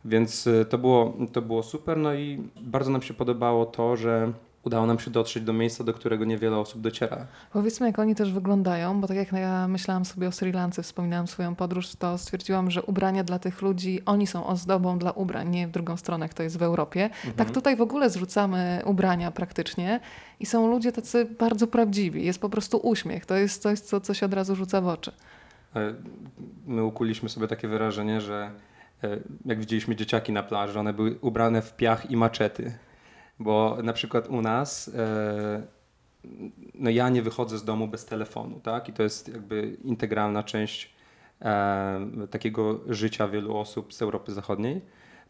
Więc 0.05 0.49
to 0.69 0.77
było, 0.77 1.13
to 1.31 1.41
było 1.41 1.63
super. 1.63 1.97
No 1.97 2.13
i 2.13 2.49
bardzo 2.61 2.91
nam 2.91 3.01
się 3.01 3.13
podobało 3.13 3.65
to, 3.65 3.95
że 3.95 4.33
udało 4.63 4.85
nam 4.85 4.99
się 4.99 5.11
dotrzeć 5.11 5.43
do 5.43 5.53
miejsca, 5.53 5.83
do 5.83 5.93
którego 5.93 6.25
niewiele 6.25 6.57
osób 6.57 6.81
dociera. 6.81 7.27
Powiedzmy, 7.53 7.87
jak 7.87 7.99
oni 7.99 8.15
też 8.15 8.33
wyglądają, 8.33 9.01
bo 9.01 9.07
tak 9.07 9.17
jak 9.17 9.31
ja 9.31 9.67
myślałam 9.67 10.05
sobie 10.05 10.27
o 10.27 10.31
Sri 10.31 10.51
Lance, 10.51 10.83
wspominałam 10.83 11.27
swoją 11.27 11.55
podróż, 11.55 11.95
to 11.95 12.17
stwierdziłam, 12.17 12.71
że 12.71 12.83
ubrania 12.83 13.23
dla 13.23 13.39
tych 13.39 13.61
ludzi, 13.61 14.01
oni 14.05 14.27
są 14.27 14.47
ozdobą 14.47 14.99
dla 14.99 15.11
ubrań, 15.11 15.49
nie 15.49 15.67
w 15.67 15.71
drugą 15.71 15.97
stronę, 15.97 16.25
jak 16.25 16.33
to 16.33 16.43
jest 16.43 16.57
w 16.57 16.63
Europie. 16.63 17.09
Tak 17.35 17.51
tutaj 17.51 17.75
w 17.75 17.81
ogóle 17.81 18.09
zrzucamy 18.09 18.81
ubrania 18.85 19.31
praktycznie 19.31 19.99
i 20.39 20.45
są 20.45 20.67
ludzie 20.67 20.91
tacy 20.91 21.25
bardzo 21.25 21.67
prawdziwi. 21.67 22.25
Jest 22.25 22.41
po 22.41 22.49
prostu 22.49 22.77
uśmiech. 22.77 23.25
To 23.25 23.35
jest 23.35 23.61
coś, 23.61 23.79
co, 23.79 24.01
co 24.01 24.13
się 24.13 24.25
od 24.25 24.33
razu 24.33 24.55
rzuca 24.55 24.81
w 24.81 24.87
oczy. 24.87 25.11
E, 25.75 25.93
My 26.67 26.83
ukuliśmy 26.83 27.29
sobie 27.29 27.47
takie 27.47 27.67
wyrażenie, 27.67 28.21
że 28.21 28.51
e, 29.03 29.17
jak 29.45 29.59
widzieliśmy 29.59 29.95
dzieciaki 29.95 30.31
na 30.31 30.43
plaży, 30.43 30.79
one 30.79 30.93
były 30.93 31.19
ubrane 31.21 31.61
w 31.61 31.75
piach 31.75 32.11
i 32.11 32.17
maczety. 32.17 32.73
Bo 33.41 33.77
na 33.83 33.93
przykład 33.93 34.27
u 34.27 34.41
nas, 34.41 34.91
e, 34.95 35.61
no 36.73 36.89
ja 36.89 37.09
nie 37.09 37.21
wychodzę 37.21 37.57
z 37.57 37.63
domu 37.63 37.87
bez 37.87 38.05
telefonu, 38.05 38.59
tak? 38.59 38.89
I 38.89 38.93
to 38.93 39.03
jest 39.03 39.27
jakby 39.27 39.77
integralna 39.83 40.43
część 40.43 40.93
e, 41.41 42.27
takiego 42.31 42.79
życia 42.87 43.27
wielu 43.27 43.57
osób 43.57 43.93
z 43.93 44.01
Europy 44.01 44.33
Zachodniej. 44.33 44.81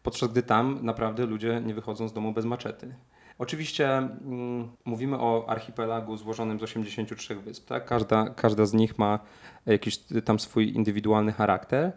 Podczas 0.02 0.30
gdy 0.30 0.42
tam 0.42 0.78
naprawdę 0.82 1.26
ludzie 1.26 1.62
nie 1.64 1.74
wychodzą 1.74 2.08
z 2.08 2.12
domu 2.12 2.32
bez 2.32 2.44
maczety. 2.44 2.94
Oczywiście 3.38 3.88
mm, 3.98 4.68
mówimy 4.84 5.18
o 5.18 5.44
archipelagu 5.48 6.16
złożonym 6.16 6.60
z 6.60 6.62
83 6.62 7.34
wysp. 7.34 7.68
Tak? 7.68 7.84
Każda, 7.84 8.30
każda 8.30 8.66
z 8.66 8.72
nich 8.72 8.98
ma 8.98 9.18
jakiś 9.66 9.98
tam 10.24 10.38
swój 10.38 10.74
indywidualny 10.74 11.32
charakter. 11.32 11.92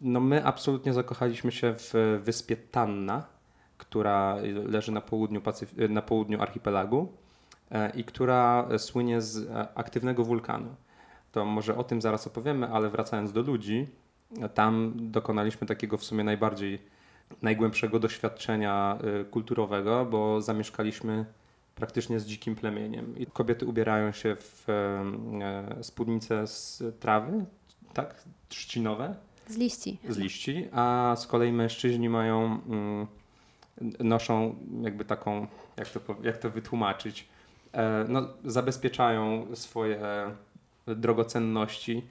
No 0.00 0.20
my 0.20 0.44
absolutnie 0.44 0.92
zakochaliśmy 0.92 1.52
się 1.52 1.74
w 1.78 2.20
wyspie 2.24 2.56
Tanna, 2.56 3.37
która 3.78 4.36
leży 4.66 4.92
na 4.92 5.00
południu, 5.00 5.40
Pacyf- 5.40 5.90
na 5.90 6.02
południu 6.02 6.42
archipelagu 6.42 7.12
e, 7.70 7.90
i 7.90 8.04
która 8.04 8.68
słynie 8.78 9.20
z 9.22 9.36
e, 9.50 9.68
aktywnego 9.74 10.24
wulkanu. 10.24 10.74
To 11.32 11.44
może 11.44 11.76
o 11.76 11.84
tym 11.84 12.00
zaraz 12.02 12.26
opowiemy, 12.26 12.68
ale 12.68 12.90
wracając 12.90 13.32
do 13.32 13.42
ludzi, 13.42 13.86
e, 14.40 14.48
tam 14.48 14.92
dokonaliśmy 14.96 15.66
takiego 15.66 15.98
w 15.98 16.04
sumie 16.04 16.24
najbardziej 16.24 16.78
najgłębszego 17.42 17.98
doświadczenia 17.98 18.98
kulturowego, 19.30 20.06
bo 20.10 20.40
zamieszkaliśmy 20.40 21.24
praktycznie 21.74 22.20
z 22.20 22.26
dzikim 22.26 22.54
plemieniem. 22.56 23.18
I 23.18 23.26
kobiety 23.26 23.66
ubierają 23.66 24.12
się 24.12 24.36
w 24.38 24.68
e, 24.68 25.04
spódnice 25.84 26.46
z 26.46 26.82
trawy, 27.00 27.44
tak, 27.94 28.24
trzcinowe, 28.48 29.14
Z 29.48 29.56
liści. 29.56 29.98
z 30.08 30.16
liści, 30.18 30.68
a 30.72 31.14
z 31.18 31.26
kolei 31.26 31.52
mężczyźni 31.52 32.08
mają, 32.08 32.60
mm, 32.68 33.06
noszą 34.00 34.54
jakby 34.82 35.04
taką, 35.04 35.46
jak 35.76 35.88
to, 35.88 36.00
jak 36.22 36.38
to 36.38 36.50
wytłumaczyć, 36.50 37.28
e, 37.72 38.04
no, 38.08 38.28
zabezpieczają 38.44 39.46
swoje 39.56 40.00
drogocenności, 40.86 42.02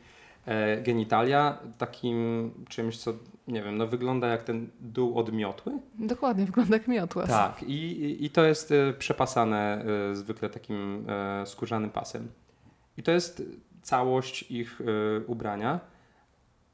e, 0.45 0.81
genitalia 0.81 1.57
takim 1.77 2.51
czymś, 2.69 2.97
co 2.97 3.13
nie 3.47 3.63
wiem, 3.63 3.77
no 3.77 3.87
wygląda 3.87 4.27
jak 4.27 4.43
ten 4.43 4.69
dół 4.79 5.19
od 5.19 5.33
miotły. 5.33 5.73
Dokładnie, 5.99 6.45
wygląda 6.45 6.75
jak 6.75 6.87
miotła. 6.87 7.27
Tak, 7.27 7.63
i, 7.63 8.25
i- 8.25 8.29
to 8.29 8.43
jest 8.45 8.71
e, 8.71 8.93
przepasane 8.93 9.85
zwykle 10.13 10.49
takim 10.49 11.05
skórzanym 11.45 11.89
pasem. 11.89 12.27
I 12.97 13.03
to 13.03 13.11
jest 13.11 13.43
całość 13.81 14.51
ich 14.51 14.81
ubrania, 15.27 15.79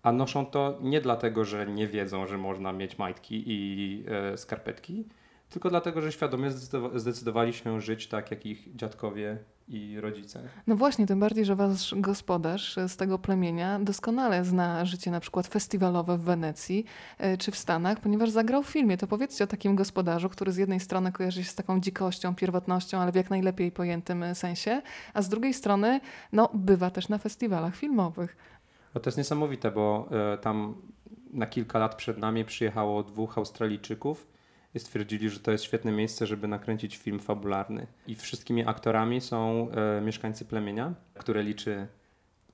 a 0.03 0.11
noszą 0.11 0.45
to 0.45 0.77
nie 0.81 1.01
dlatego, 1.01 1.45
że 1.45 1.67
nie 1.67 1.87
wiedzą, 1.87 2.27
że 2.27 2.37
można 2.37 2.73
mieć 2.73 2.97
majtki 2.97 3.43
i 3.47 4.03
e, 4.07 4.37
skarpetki, 4.37 5.05
tylko 5.49 5.69
dlatego, 5.69 6.01
że 6.01 6.11
świadomie 6.11 6.49
zdecydowa- 6.49 6.99
zdecydowali 6.99 7.53
się 7.53 7.81
żyć 7.81 8.07
tak, 8.07 8.31
jak 8.31 8.45
ich 8.45 8.75
dziadkowie 8.75 9.37
i 9.67 9.99
rodzice. 9.99 10.39
No 10.67 10.75
właśnie, 10.75 11.07
tym 11.07 11.19
bardziej, 11.19 11.45
że 11.45 11.55
wasz 11.55 11.95
gospodarz 11.97 12.75
z 12.87 12.97
tego 12.97 13.19
plemienia 13.19 13.79
doskonale 13.79 14.45
zna 14.45 14.85
życie 14.85 15.11
na 15.11 15.19
przykład 15.19 15.47
festiwalowe 15.47 16.17
w 16.17 16.21
Wenecji 16.21 16.85
e, 17.17 17.37
czy 17.37 17.51
w 17.51 17.57
Stanach, 17.57 17.99
ponieważ 17.99 18.29
zagrał 18.29 18.63
w 18.63 18.67
filmie. 18.67 18.97
To 18.97 19.07
powiedzcie 19.07 19.43
o 19.43 19.47
takim 19.47 19.75
gospodarzu, 19.75 20.29
który 20.29 20.51
z 20.51 20.57
jednej 20.57 20.79
strony 20.79 21.11
kojarzy 21.11 21.43
się 21.43 21.49
z 21.49 21.55
taką 21.55 21.79
dzikością, 21.79 22.35
pierwotnością, 22.35 22.97
ale 22.97 23.11
w 23.11 23.15
jak 23.15 23.29
najlepiej 23.29 23.71
pojętym 23.71 24.23
e, 24.23 24.35
sensie, 24.35 24.81
a 25.13 25.21
z 25.21 25.29
drugiej 25.29 25.53
strony 25.53 25.99
no, 26.31 26.49
bywa 26.53 26.89
też 26.89 27.09
na 27.09 27.17
festiwalach 27.17 27.75
filmowych. 27.75 28.37
No 28.95 29.01
to 29.01 29.07
jest 29.07 29.17
niesamowite, 29.17 29.71
bo 29.71 30.09
e, 30.33 30.37
tam 30.37 30.75
na 31.33 31.47
kilka 31.47 31.79
lat 31.79 31.95
przed 31.95 32.17
nami 32.17 32.45
przyjechało 32.45 33.03
dwóch 33.03 33.37
Australijczyków 33.37 34.27
i 34.75 34.79
stwierdzili, 34.79 35.29
że 35.29 35.39
to 35.39 35.51
jest 35.51 35.63
świetne 35.63 35.91
miejsce, 35.91 36.27
żeby 36.27 36.47
nakręcić 36.47 36.97
film 36.97 37.19
fabularny. 37.19 37.87
I 38.07 38.15
wszystkimi 38.15 38.67
aktorami 38.67 39.21
są 39.21 39.67
e, 39.71 40.01
mieszkańcy 40.01 40.45
plemienia, 40.45 40.93
które 41.13 41.43
liczy 41.43 41.87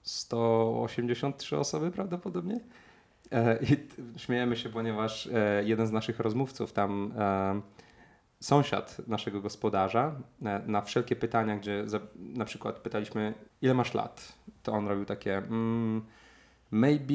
183 0.04 1.58
osoby 1.58 1.92
prawdopodobnie. 1.92 2.60
E, 3.32 3.60
I 3.64 3.78
śmiejemy 4.20 4.56
się, 4.56 4.70
ponieważ 4.70 5.30
jeden 5.64 5.88
z 5.88 5.92
naszych 5.92 6.20
rozmówców 6.20 6.74
tam 6.74 7.14
sąsiad 8.40 9.08
naszego 9.08 9.42
gospodarza 9.42 10.16
na 10.68 10.82
wszelkie 10.82 11.16
pytania, 11.16 11.58
gdzie 11.58 11.86
na 12.16 12.46
przykład 12.46 12.80
pytaliśmy, 12.80 13.34
ile 13.62 13.74
masz 13.74 13.94
lat, 13.94 14.34
to 14.64 14.72
on 14.72 14.88
robił 14.88 15.06
takie 15.06 15.38
mm, 15.38 16.06
maybe 16.72 17.14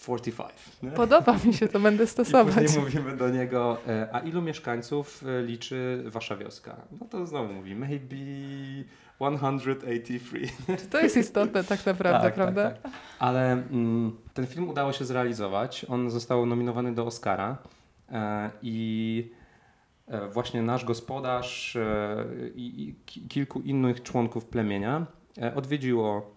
45. 0.00 0.50
nie? 0.82 0.90
Podoba 0.90 1.36
mi 1.44 1.54
się 1.54 1.68
to, 1.68 1.80
będę 1.80 2.04
I 2.04 2.06
stosować. 2.06 2.54
później 2.54 2.84
mówimy 2.84 3.16
do 3.16 3.28
niego, 3.28 3.78
e, 3.88 4.08
a 4.12 4.20
ilu 4.20 4.42
mieszkańców 4.42 5.24
e, 5.26 5.42
liczy 5.42 6.02
wasza 6.06 6.36
wioska? 6.36 6.76
No 7.00 7.06
to 7.10 7.26
znowu 7.26 7.52
mówi, 7.52 7.74
maybe 7.76 8.16
183. 9.16 10.40
Czy 10.78 10.86
to 10.86 11.00
jest 11.00 11.16
istotne 11.16 11.64
tak 11.64 11.86
naprawdę, 11.86 12.20
Tak, 12.22 12.34
prawda? 12.34 12.70
Tak, 12.70 12.82
tak. 12.82 12.92
Ale 13.18 13.52
mm, 13.52 14.16
ten 14.34 14.46
film 14.46 14.68
udało 14.68 14.92
się 14.92 15.04
zrealizować. 15.04 15.86
On 15.88 16.10
został 16.10 16.46
nominowany 16.46 16.94
do 16.94 17.06
Oscara 17.06 17.58
e, 18.12 18.50
i 18.62 19.30
e, 20.08 20.28
właśnie 20.28 20.62
nasz 20.62 20.84
gospodarz 20.84 21.76
e, 21.76 22.16
i, 22.54 22.82
i 22.88 22.94
ki- 23.06 23.28
kilku 23.28 23.60
innych 23.60 24.02
członków 24.02 24.44
plemienia 24.44 25.06
e, 25.42 25.54
odwiedziło 25.54 26.34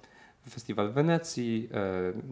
festiwal 0.49 0.89
w 0.89 0.93
Wenecji, 0.93 1.69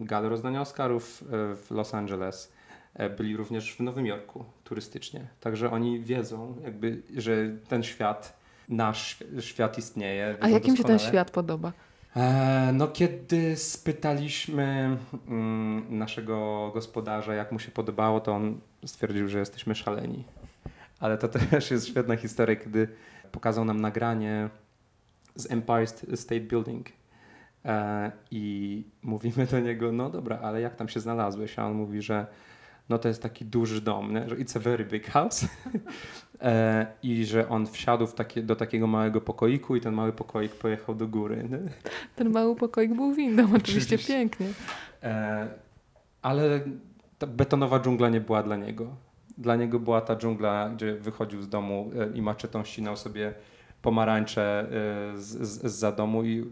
e, 0.00 0.04
galę 0.04 0.28
rozdania 0.28 0.60
Oscarów 0.60 1.24
e, 1.26 1.26
w 1.56 1.70
Los 1.70 1.94
Angeles. 1.94 2.52
E, 2.94 3.10
Byli 3.10 3.36
również 3.36 3.76
w 3.76 3.80
Nowym 3.80 4.06
Jorku 4.06 4.44
turystycznie. 4.64 5.26
Także 5.40 5.70
oni 5.70 6.00
wiedzą, 6.00 6.56
jakby, 6.64 7.02
że 7.16 7.36
ten 7.68 7.82
świat, 7.82 8.36
nasz 8.68 9.16
świ- 9.18 9.40
świat 9.40 9.78
istnieje. 9.78 10.36
A 10.40 10.48
jakim 10.48 10.76
się 10.76 10.82
ten 10.82 10.92
doskonale. 10.92 11.08
świat 11.12 11.30
podoba? 11.30 11.72
No, 12.72 12.88
kiedy 12.88 13.56
spytaliśmy 13.56 14.96
mm, 15.28 15.98
naszego 15.98 16.70
gospodarza, 16.74 17.34
jak 17.34 17.52
mu 17.52 17.58
się 17.58 17.70
podobało, 17.70 18.20
to 18.20 18.32
on 18.32 18.60
stwierdził, 18.86 19.28
że 19.28 19.38
jesteśmy 19.38 19.74
szaleni. 19.74 20.24
Ale 21.00 21.18
to 21.18 21.28
też 21.50 21.70
jest 21.70 21.88
świetna 21.88 22.16
historia, 22.16 22.56
kiedy 22.56 22.88
pokazał 23.32 23.64
nam 23.64 23.80
nagranie 23.80 24.48
z 25.34 25.50
Empire 25.52 25.88
State 26.16 26.40
Building. 26.40 26.86
E, 27.64 28.12
I 28.30 28.84
mówimy 29.02 29.46
do 29.46 29.60
niego, 29.60 29.92
no 29.92 30.10
dobra, 30.10 30.38
ale 30.42 30.60
jak 30.60 30.76
tam 30.76 30.88
się 30.88 31.00
znalazłeś? 31.00 31.58
A 31.58 31.66
on 31.66 31.74
mówi, 31.74 32.02
że 32.02 32.26
no 32.88 32.98
to 32.98 33.08
jest 33.08 33.22
taki 33.22 33.44
duży 33.44 33.80
dom, 33.80 34.14
nie? 34.14 34.28
że 34.28 34.36
it's 34.36 34.56
a 34.56 34.60
very 34.60 34.84
big 34.84 35.06
house. 35.06 35.46
e, 36.40 36.86
I 37.02 37.24
że 37.24 37.48
on 37.48 37.66
wsiadł 37.66 38.06
takie, 38.06 38.42
do 38.42 38.56
takiego 38.56 38.86
małego 38.86 39.20
pokoiku 39.20 39.76
i 39.76 39.80
ten 39.80 39.94
mały 39.94 40.12
pokoik 40.12 40.52
pojechał 40.52 40.94
do 40.94 41.08
góry. 41.08 41.48
Nie? 41.50 41.58
Ten 42.16 42.30
mały 42.30 42.56
pokoik 42.56 42.94
był 42.94 43.14
windą, 43.14 43.42
oczywiście 43.56 43.94
Oczywiście. 43.94 44.14
pięknie. 44.14 44.46
E, 45.02 45.48
ale 46.22 46.60
ta 47.18 47.26
betonowa 47.26 47.80
dżungla 47.80 48.08
nie 48.08 48.20
była 48.20 48.42
dla 48.42 48.56
niego. 48.56 48.86
Dla 49.38 49.56
niego 49.56 49.80
była 49.80 50.00
ta 50.00 50.16
dżungla, 50.16 50.70
gdzie 50.74 50.94
wychodził 50.94 51.42
z 51.42 51.48
domu 51.48 51.90
e, 52.00 52.16
i 52.16 52.22
maczetą 52.22 52.64
ścinał 52.64 52.96
sobie 52.96 53.34
pomarańcze 53.84 54.66
e, 55.14 55.18
z, 55.18 55.62
za 55.62 55.92
domu 55.92 56.24
i 56.24 56.44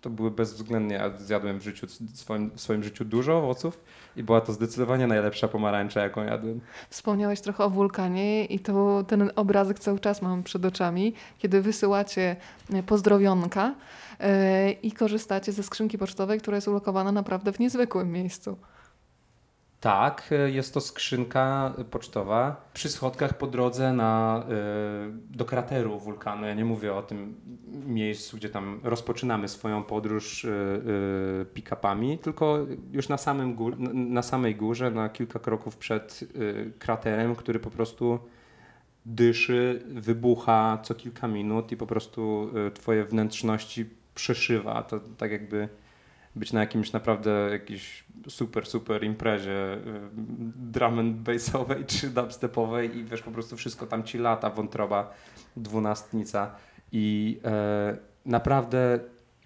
to 0.00 0.10
były 0.10 0.30
bezwzględnie, 0.30 0.94
ja 0.94 1.18
zjadłem 1.18 1.58
w 1.58 1.62
życiu, 1.62 1.86
w 1.86 2.18
swoim, 2.18 2.50
w 2.50 2.60
swoim 2.60 2.82
życiu 2.82 3.04
dużo 3.04 3.38
owoców 3.38 3.80
i 4.16 4.22
była 4.22 4.40
to 4.40 4.52
zdecydowanie 4.52 5.06
najlepsza 5.06 5.48
pomarańcza, 5.48 6.00
jaką 6.00 6.24
jadłem. 6.24 6.60
Wspomniałeś 6.90 7.40
trochę 7.40 7.64
o 7.64 7.70
wulkanie 7.70 8.44
i 8.44 8.58
to 8.58 9.04
ten 9.08 9.30
obrazek 9.36 9.78
cały 9.78 9.98
czas 9.98 10.22
mam 10.22 10.42
przed 10.42 10.64
oczami, 10.64 11.14
kiedy 11.38 11.62
wysyłacie 11.62 12.36
e, 12.72 12.82
pozdrowionka 12.82 13.74
e, 14.20 14.70
i 14.70 14.92
korzystacie 14.92 15.52
ze 15.52 15.62
skrzynki 15.62 15.98
pocztowej, 15.98 16.40
która 16.40 16.56
jest 16.56 16.68
ulokowana 16.68 17.12
naprawdę 17.12 17.52
w 17.52 17.58
niezwykłym 17.58 18.12
miejscu. 18.12 18.56
Tak, 19.80 20.30
e, 20.32 20.50
jest 20.50 20.74
to 20.74 20.80
skrzynka 20.80 21.74
pocztowa 21.90 22.70
przy 22.74 22.88
schodkach 22.88 23.38
po 23.38 23.46
drodze 23.46 23.92
na, 23.92 24.44
e, 24.48 25.36
do 25.36 25.44
krateru 25.44 25.98
wulkanu. 25.98 26.46
Ja 26.46 26.54
nie 26.54 26.64
mówię 26.64 26.94
o 26.94 27.02
tym 27.02 27.34
miejscu, 27.86 28.36
gdzie 28.36 28.48
tam 28.48 28.80
rozpoczynamy 28.84 29.48
swoją 29.48 29.82
podróż 29.82 30.44
e, 30.44 30.48
pick-upami, 31.54 32.18
tylko 32.18 32.58
już 32.92 33.08
na, 33.08 33.16
samym 33.16 33.54
gór, 33.54 33.78
na- 33.94 34.22
samej 34.22 34.56
górze, 34.56 34.90
na 34.90 35.08
kilka 35.08 35.38
kroków 35.38 35.76
przed 35.76 36.20
kraterem, 36.78 37.36
który 37.36 37.60
po 37.60 37.70
prostu 37.70 38.18
dyszy, 39.06 39.82
wybucha 39.86 40.78
co 40.82 40.94
kilka 40.94 41.28
minut 41.28 41.72
i 41.72 41.76
po 41.76 41.86
prostu 41.86 42.50
twoje 42.74 43.04
wnętrzności 43.04 43.90
przeszywa. 44.14 44.82
To 44.82 45.00
tak 45.00 45.30
jakby 45.30 45.68
być 46.36 46.52
na 46.52 46.60
jakimś 46.60 46.92
naprawdę 46.92 47.48
jakiejś 47.50 48.04
super, 48.28 48.66
super 48.66 49.04
imprezie 49.04 49.74
y, 49.74 49.80
drum 50.56 50.98
and 50.98 51.16
bassowej 51.16 51.84
czy 51.84 52.10
dubstepowej 52.10 52.96
i 52.96 53.04
wiesz, 53.04 53.22
po 53.22 53.30
prostu 53.30 53.56
wszystko 53.56 53.86
tam 53.86 54.02
ci 54.02 54.18
lata, 54.18 54.50
wątroba, 54.50 55.14
dwunastnica. 55.56 56.54
I 56.92 57.38
e, 57.44 57.96
naprawdę 58.26 58.98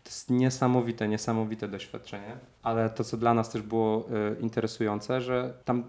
to 0.03 0.09
jest 0.09 0.31
niesamowite, 0.31 1.09
niesamowite 1.09 1.69
doświadczenie, 1.69 2.37
ale 2.63 2.91
to, 2.91 3.05
co 3.05 3.17
dla 3.17 3.35
nas 3.35 3.51
też 3.51 3.63
było 3.63 4.09
e, 4.09 4.41
interesujące, 4.41 5.21
że 5.21 5.55
tam 5.65 5.85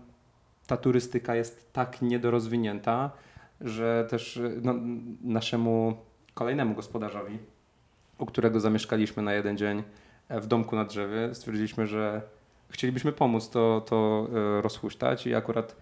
ta 0.67 0.77
turystyka 0.77 1.35
jest 1.35 1.73
tak 1.73 2.01
niedorozwinięta, 2.01 3.11
że 3.61 4.07
też 4.09 4.37
e, 4.37 4.51
no, 4.61 4.73
naszemu 5.21 5.97
kolejnemu 6.33 6.75
gospodarzowi, 6.75 7.39
u 8.17 8.25
którego 8.25 8.59
zamieszkaliśmy 8.59 9.23
na 9.23 9.33
jeden 9.33 9.57
dzień 9.57 9.83
w 10.29 10.47
domku 10.47 10.75
na 10.75 10.85
drzewie, 10.85 11.35
stwierdziliśmy, 11.35 11.87
że 11.87 12.21
chcielibyśmy 12.69 13.11
pomóc 13.11 13.49
to, 13.49 13.81
to 13.89 14.27
e, 14.57 14.61
rozhuśtać 14.61 15.27
i 15.27 15.35
akurat 15.35 15.75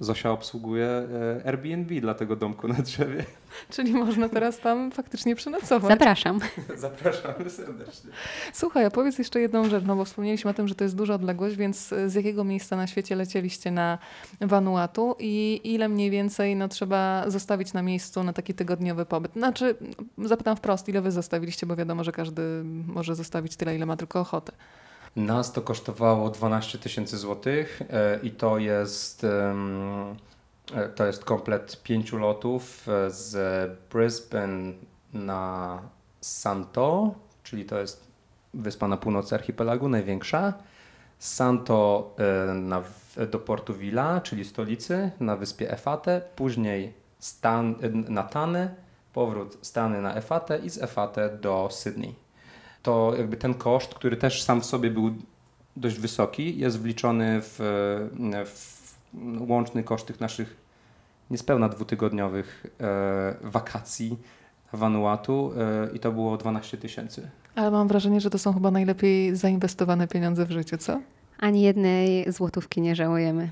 Zosia 0.00 0.30
obsługuje 0.30 0.86
e, 0.86 1.46
Airbnb 1.46 2.00
dla 2.00 2.14
tego 2.14 2.36
domku 2.36 2.68
na 2.68 2.74
drzewie. 2.74 3.24
Czyli 3.74 3.92
można 3.92 4.28
teraz 4.28 4.58
tam 4.58 4.90
faktycznie 4.90 5.36
przenocować. 5.36 5.90
Zapraszam. 5.92 6.40
Zapraszamy 6.76 7.50
serdecznie. 7.50 8.10
Słuchaj, 8.52 8.84
a 8.84 8.90
powiedz 8.90 9.18
jeszcze 9.18 9.40
jedną 9.40 9.68
rzecz, 9.68 9.84
no 9.86 9.96
bo 9.96 10.04
wspomnieliśmy 10.04 10.50
o 10.50 10.54
tym, 10.54 10.68
że 10.68 10.74
to 10.74 10.84
jest 10.84 10.96
duża 10.96 11.14
odległość, 11.14 11.56
więc 11.56 11.94
z 12.06 12.14
jakiego 12.14 12.44
miejsca 12.44 12.76
na 12.76 12.86
świecie 12.86 13.16
lecieliście 13.16 13.70
na 13.70 13.98
Vanuatu 14.40 15.16
i 15.18 15.60
ile 15.64 15.88
mniej 15.88 16.10
więcej 16.10 16.56
no, 16.56 16.68
trzeba 16.68 17.30
zostawić 17.30 17.72
na 17.72 17.82
miejscu 17.82 18.22
na 18.22 18.32
taki 18.32 18.54
tygodniowy 18.54 19.06
pobyt? 19.06 19.32
Znaczy, 19.32 19.74
zapytam 20.18 20.56
wprost, 20.56 20.88
ile 20.88 21.00
wy 21.00 21.12
zostawiliście, 21.12 21.66
bo 21.66 21.76
wiadomo, 21.76 22.04
że 22.04 22.12
każdy 22.12 22.42
może 22.86 23.14
zostawić 23.14 23.56
tyle, 23.56 23.76
ile 23.76 23.86
ma 23.86 23.96
tylko 23.96 24.20
ochotę. 24.20 24.52
Nas 25.16 25.52
to 25.52 25.62
kosztowało 25.62 26.30
12 26.30 26.78
tysięcy 26.78 27.18
złotych 27.18 27.82
e, 27.90 28.18
i 28.22 28.30
to 28.30 28.58
jest, 28.58 29.24
e, 29.24 29.54
to 30.94 31.06
jest 31.06 31.24
komplet 31.24 31.82
pięciu 31.82 32.18
lotów 32.18 32.88
e, 32.88 33.10
z 33.10 33.70
Brisbane 33.92 34.72
na 35.12 35.78
Santo, 36.20 37.14
czyli 37.42 37.64
to 37.64 37.78
jest 37.78 38.08
wyspa 38.54 38.88
na 38.88 38.96
północy 38.96 39.34
archipelagu, 39.34 39.88
największa. 39.88 40.54
Santo 41.18 42.14
na, 42.54 42.82
do 43.30 43.38
Portu 43.38 43.74
Vila, 43.74 44.20
czyli 44.20 44.44
stolicy, 44.44 45.10
na 45.20 45.36
wyspie 45.36 45.70
Efate, 45.70 46.20
później 46.36 46.94
Stan, 47.18 47.74
na 48.08 48.22
Tany, 48.22 48.74
powrót 49.12 49.58
Stany 49.62 50.02
na 50.02 50.14
Efate 50.14 50.58
i 50.58 50.70
z 50.70 50.82
Efate 50.82 51.38
do 51.38 51.68
Sydney 51.70 52.27
to 52.88 53.14
jakby 53.18 53.36
ten 53.36 53.54
koszt, 53.54 53.94
który 53.94 54.16
też 54.16 54.42
sam 54.42 54.60
w 54.60 54.64
sobie 54.66 54.90
był 54.90 55.14
dość 55.76 55.98
wysoki, 55.98 56.58
jest 56.58 56.80
wliczony 56.80 57.40
w, 57.42 57.58
w 58.46 59.50
łączny 59.50 59.84
koszt 59.84 60.06
tych 60.06 60.20
naszych 60.20 60.56
niespełna 61.30 61.68
dwutygodniowych 61.68 62.66
e, 62.80 63.34
wakacji 63.42 64.16
Vanuatu 64.72 65.52
e, 65.56 65.96
i 65.96 65.98
to 65.98 66.12
było 66.12 66.36
12 66.36 66.76
tysięcy. 66.76 67.30
Ale 67.54 67.70
mam 67.70 67.88
wrażenie, 67.88 68.20
że 68.20 68.30
to 68.30 68.38
są 68.38 68.54
chyba 68.54 68.70
najlepiej 68.70 69.36
zainwestowane 69.36 70.08
pieniądze 70.08 70.46
w 70.46 70.50
życiu, 70.50 70.76
co? 70.78 71.00
Ani 71.38 71.62
jednej 71.62 72.32
złotówki 72.32 72.80
nie 72.80 72.96
żałujemy. 72.96 73.50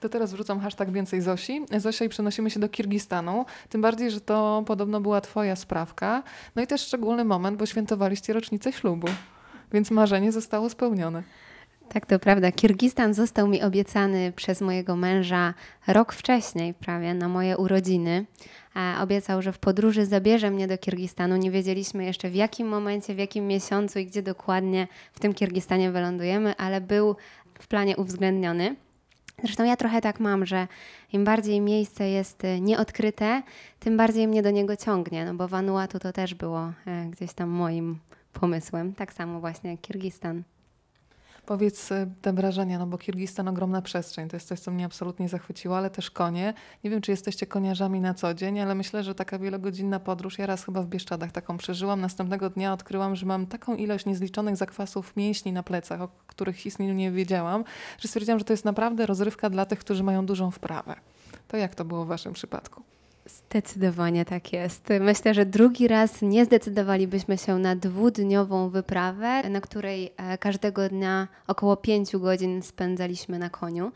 To 0.00 0.08
teraz 0.08 0.32
wrzucam 0.32 0.60
hashtag 0.60 0.90
więcej 0.90 1.20
Zosi. 1.20 1.60
Zosia 1.76 2.04
i 2.04 2.08
przenosimy 2.08 2.50
się 2.50 2.60
do 2.60 2.68
Kirgistanu. 2.68 3.44
Tym 3.68 3.80
bardziej, 3.80 4.10
że 4.10 4.20
to 4.20 4.62
podobno 4.66 5.00
była 5.00 5.20
twoja 5.20 5.56
sprawka. 5.56 6.22
No 6.56 6.62
i 6.62 6.66
też 6.66 6.80
szczególny 6.80 7.24
moment, 7.24 7.58
bo 7.58 7.66
świętowaliście 7.66 8.32
rocznicę 8.32 8.72
ślubu. 8.72 9.08
Więc 9.72 9.90
marzenie 9.90 10.32
zostało 10.32 10.70
spełnione. 10.70 11.22
Tak, 11.88 12.06
to 12.06 12.18
prawda. 12.18 12.52
Kirgistan 12.52 13.14
został 13.14 13.48
mi 13.48 13.62
obiecany 13.62 14.32
przez 14.36 14.60
mojego 14.60 14.96
męża 14.96 15.54
rok 15.86 16.12
wcześniej, 16.12 16.74
prawie 16.74 17.14
na 17.14 17.28
moje 17.28 17.56
urodziny. 17.56 18.26
Obiecał, 19.00 19.42
że 19.42 19.52
w 19.52 19.58
podróży 19.58 20.06
zabierze 20.06 20.50
mnie 20.50 20.68
do 20.68 20.78
Kirgistanu. 20.78 21.36
Nie 21.36 21.50
wiedzieliśmy 21.50 22.04
jeszcze 22.04 22.30
w 22.30 22.34
jakim 22.34 22.68
momencie, 22.68 23.14
w 23.14 23.18
jakim 23.18 23.46
miesiącu 23.46 23.98
i 23.98 24.06
gdzie 24.06 24.22
dokładnie 24.22 24.88
w 25.12 25.20
tym 25.20 25.34
Kirgistanie 25.34 25.90
wylądujemy, 25.90 26.56
ale 26.56 26.80
był 26.80 27.16
w 27.58 27.68
planie 27.68 27.96
uwzględniony. 27.96 28.76
Zresztą 29.42 29.64
ja 29.64 29.76
trochę 29.76 30.00
tak 30.00 30.20
mam, 30.20 30.46
że 30.46 30.66
im 31.12 31.24
bardziej 31.24 31.60
miejsce 31.60 32.08
jest 32.08 32.44
e, 32.44 32.60
nieodkryte, 32.60 33.42
tym 33.80 33.96
bardziej 33.96 34.28
mnie 34.28 34.42
do 34.42 34.50
niego 34.50 34.76
ciągnie, 34.76 35.24
no 35.24 35.34
bo 35.34 35.48
Vanuatu 35.48 35.98
to 35.98 36.12
też 36.12 36.34
było 36.34 36.72
e, 36.86 37.06
gdzieś 37.10 37.32
tam 37.32 37.48
moim 37.48 37.98
pomysłem, 38.32 38.94
tak 38.94 39.12
samo 39.12 39.40
właśnie 39.40 39.70
jak 39.70 39.80
Kirgistan. 39.80 40.42
Powiedz 41.48 41.92
y, 41.92 42.06
te 42.22 42.32
wrażenia, 42.32 42.78
no 42.78 42.86
bo 42.86 42.98
Kirgistan 42.98 43.48
ogromna 43.48 43.82
przestrzeń, 43.82 44.28
to 44.28 44.36
jest 44.36 44.48
coś, 44.48 44.60
co 44.60 44.70
mnie 44.70 44.84
absolutnie 44.84 45.28
zachwyciło, 45.28 45.76
ale 45.76 45.90
też 45.90 46.10
konie. 46.10 46.54
Nie 46.84 46.90
wiem, 46.90 47.00
czy 47.00 47.10
jesteście 47.10 47.46
koniarzami 47.46 48.00
na 48.00 48.14
co 48.14 48.34
dzień, 48.34 48.60
ale 48.60 48.74
myślę, 48.74 49.04
że 49.04 49.14
taka 49.14 49.38
wielogodzinna 49.38 50.00
podróż, 50.00 50.38
ja 50.38 50.46
raz 50.46 50.64
chyba 50.64 50.82
w 50.82 50.86
Bieszczadach 50.86 51.32
taką 51.32 51.56
przeżyłam, 51.56 52.00
następnego 52.00 52.50
dnia 52.50 52.72
odkryłam, 52.72 53.16
że 53.16 53.26
mam 53.26 53.46
taką 53.46 53.76
ilość 53.76 54.06
niezliczonych 54.06 54.56
zakwasów 54.56 55.16
mięśni 55.16 55.52
na 55.52 55.62
plecach, 55.62 56.00
o 56.00 56.08
których 56.26 56.66
istnieniu 56.66 56.94
nie 56.94 57.12
wiedziałam, 57.12 57.64
że 57.98 58.08
stwierdziłam, 58.08 58.38
że 58.38 58.44
to 58.44 58.52
jest 58.52 58.64
naprawdę 58.64 59.06
rozrywka 59.06 59.50
dla 59.50 59.66
tych, 59.66 59.78
którzy 59.78 60.02
mają 60.02 60.26
dużą 60.26 60.50
wprawę. 60.50 60.94
To 61.48 61.56
jak 61.56 61.74
to 61.74 61.84
było 61.84 62.04
w 62.04 62.08
waszym 62.08 62.32
przypadku? 62.32 62.82
Zdecydowanie 63.28 64.24
tak 64.24 64.52
jest. 64.52 64.88
Myślę, 65.00 65.34
że 65.34 65.46
drugi 65.46 65.88
raz 65.88 66.22
nie 66.22 66.44
zdecydowalibyśmy 66.44 67.38
się 67.38 67.58
na 67.58 67.76
dwudniową 67.76 68.70
wyprawę, 68.70 69.50
na 69.50 69.60
której 69.60 70.12
e, 70.16 70.38
każdego 70.38 70.88
dnia 70.88 71.28
około 71.46 71.76
pięciu 71.76 72.20
godzin 72.20 72.62
spędzaliśmy 72.62 73.38
na 73.38 73.50
koniu. 73.50 73.92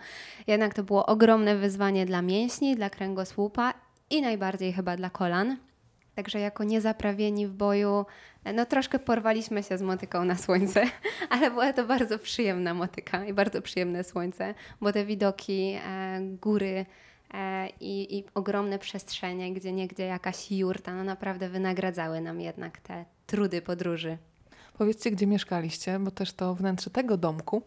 Jednak 0.46 0.74
to 0.74 0.82
było 0.82 1.06
ogromne 1.06 1.56
wyzwanie 1.56 2.06
dla 2.06 2.22
mięśni, 2.22 2.76
dla 2.76 2.90
kręgosłupa 2.90 3.74
i 4.10 4.22
najbardziej 4.22 4.72
chyba 4.72 4.96
dla 4.96 5.10
kolan. 5.10 5.56
Także 6.14 6.40
jako 6.40 6.64
niezaprawieni 6.64 7.46
w 7.46 7.52
boju, 7.52 8.04
e, 8.44 8.52
no 8.52 8.66
troszkę 8.66 8.98
porwaliśmy 8.98 9.62
się 9.62 9.78
z 9.78 9.82
motyką 9.82 10.24
na 10.24 10.36
słońce, 10.36 10.84
ale 11.30 11.50
była 11.50 11.72
to 11.72 11.84
bardzo 11.84 12.18
przyjemna 12.18 12.74
motyka 12.74 13.24
i 13.24 13.32
bardzo 13.32 13.62
przyjemne 13.62 14.04
słońce, 14.04 14.54
bo 14.80 14.92
te 14.92 15.04
widoki, 15.04 15.78
e, 15.86 16.20
góry, 16.20 16.86
i, 17.80 18.18
i 18.18 18.24
ogromne 18.34 18.78
przestrzenie, 18.78 19.52
gdzie 19.52 19.72
niegdzie 19.72 20.06
jakaś 20.06 20.52
jurta, 20.52 20.94
no 20.94 21.04
naprawdę 21.04 21.48
wynagradzały 21.48 22.20
nam 22.20 22.40
jednak 22.40 22.80
te 22.80 23.04
trudy 23.26 23.62
podróży. 23.62 24.18
Powiedzcie, 24.78 25.10
gdzie 25.10 25.26
mieszkaliście, 25.26 25.98
bo 25.98 26.10
też 26.10 26.32
to 26.32 26.54
wnętrze 26.54 26.90
tego 26.90 27.16
domku 27.16 27.62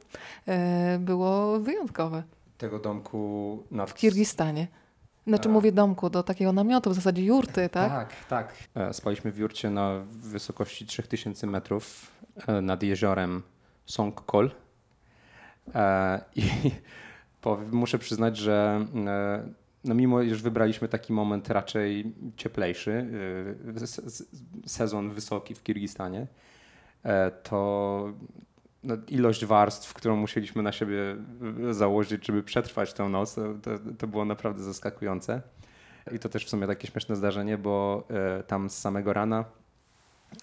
e, 0.47 0.99
było 0.99 1.59
wyjątkowe 1.59 2.23
Tego 2.57 2.79
domku 2.79 3.63
na 3.71 3.85
w 3.85 3.93
Kirgistanie. 3.93 4.67
Znaczy 5.27 5.49
A. 5.49 5.51
mówię 5.51 5.71
domku, 5.71 6.09
do 6.09 6.23
takiego 6.23 6.53
namiotu, 6.53 6.89
w 6.89 6.93
zasadzie 6.93 7.23
jurty, 7.25 7.69
tak? 7.69 7.91
Tak, 7.91 8.25
tak. 8.29 8.53
E, 8.75 8.93
Spaliśmy 8.93 9.31
w 9.31 9.37
jurcie 9.37 9.69
na 9.69 10.01
wysokości 10.09 10.85
3000 10.85 11.47
metrów 11.47 12.11
e, 12.47 12.61
nad 12.61 12.83
jeziorem 12.83 13.43
Songkol. 13.85 14.51
E, 15.75 16.21
I 16.35 16.49
powiem- 17.45 17.75
muszę 17.75 17.99
przyznać, 17.99 18.37
że 18.37 18.85
e, 19.07 19.43
no 19.83 19.95
mimo, 19.95 20.21
iż 20.21 20.41
wybraliśmy 20.41 20.87
taki 20.87 21.13
moment 21.13 21.49
raczej 21.49 22.13
cieplejszy, 22.37 23.07
e, 23.83 24.67
sezon 24.67 25.11
wysoki 25.11 25.55
w 25.55 25.63
Kirgistanie, 25.63 26.27
e, 27.03 27.31
to 27.31 28.13
no, 28.83 28.97
ilość 29.07 29.45
warstw, 29.45 29.93
którą 29.93 30.15
musieliśmy 30.15 30.63
na 30.63 30.71
siebie 30.71 30.97
założyć, 31.71 32.27
żeby 32.27 32.43
przetrwać 32.43 32.93
tę 32.93 33.09
noc, 33.09 33.35
to, 33.35 33.71
to, 33.97 34.07
było 34.07 34.25
naprawdę 34.25 34.63
zaskakujące. 34.63 35.41
I 36.11 36.19
to 36.19 36.29
też 36.29 36.45
w 36.45 36.49
sumie 36.49 36.67
takie 36.67 36.87
śmieszne 36.87 37.15
zdarzenie, 37.15 37.57
bo 37.57 38.07
tam 38.47 38.69
z 38.69 38.77
samego 38.77 39.13
rana 39.13 39.45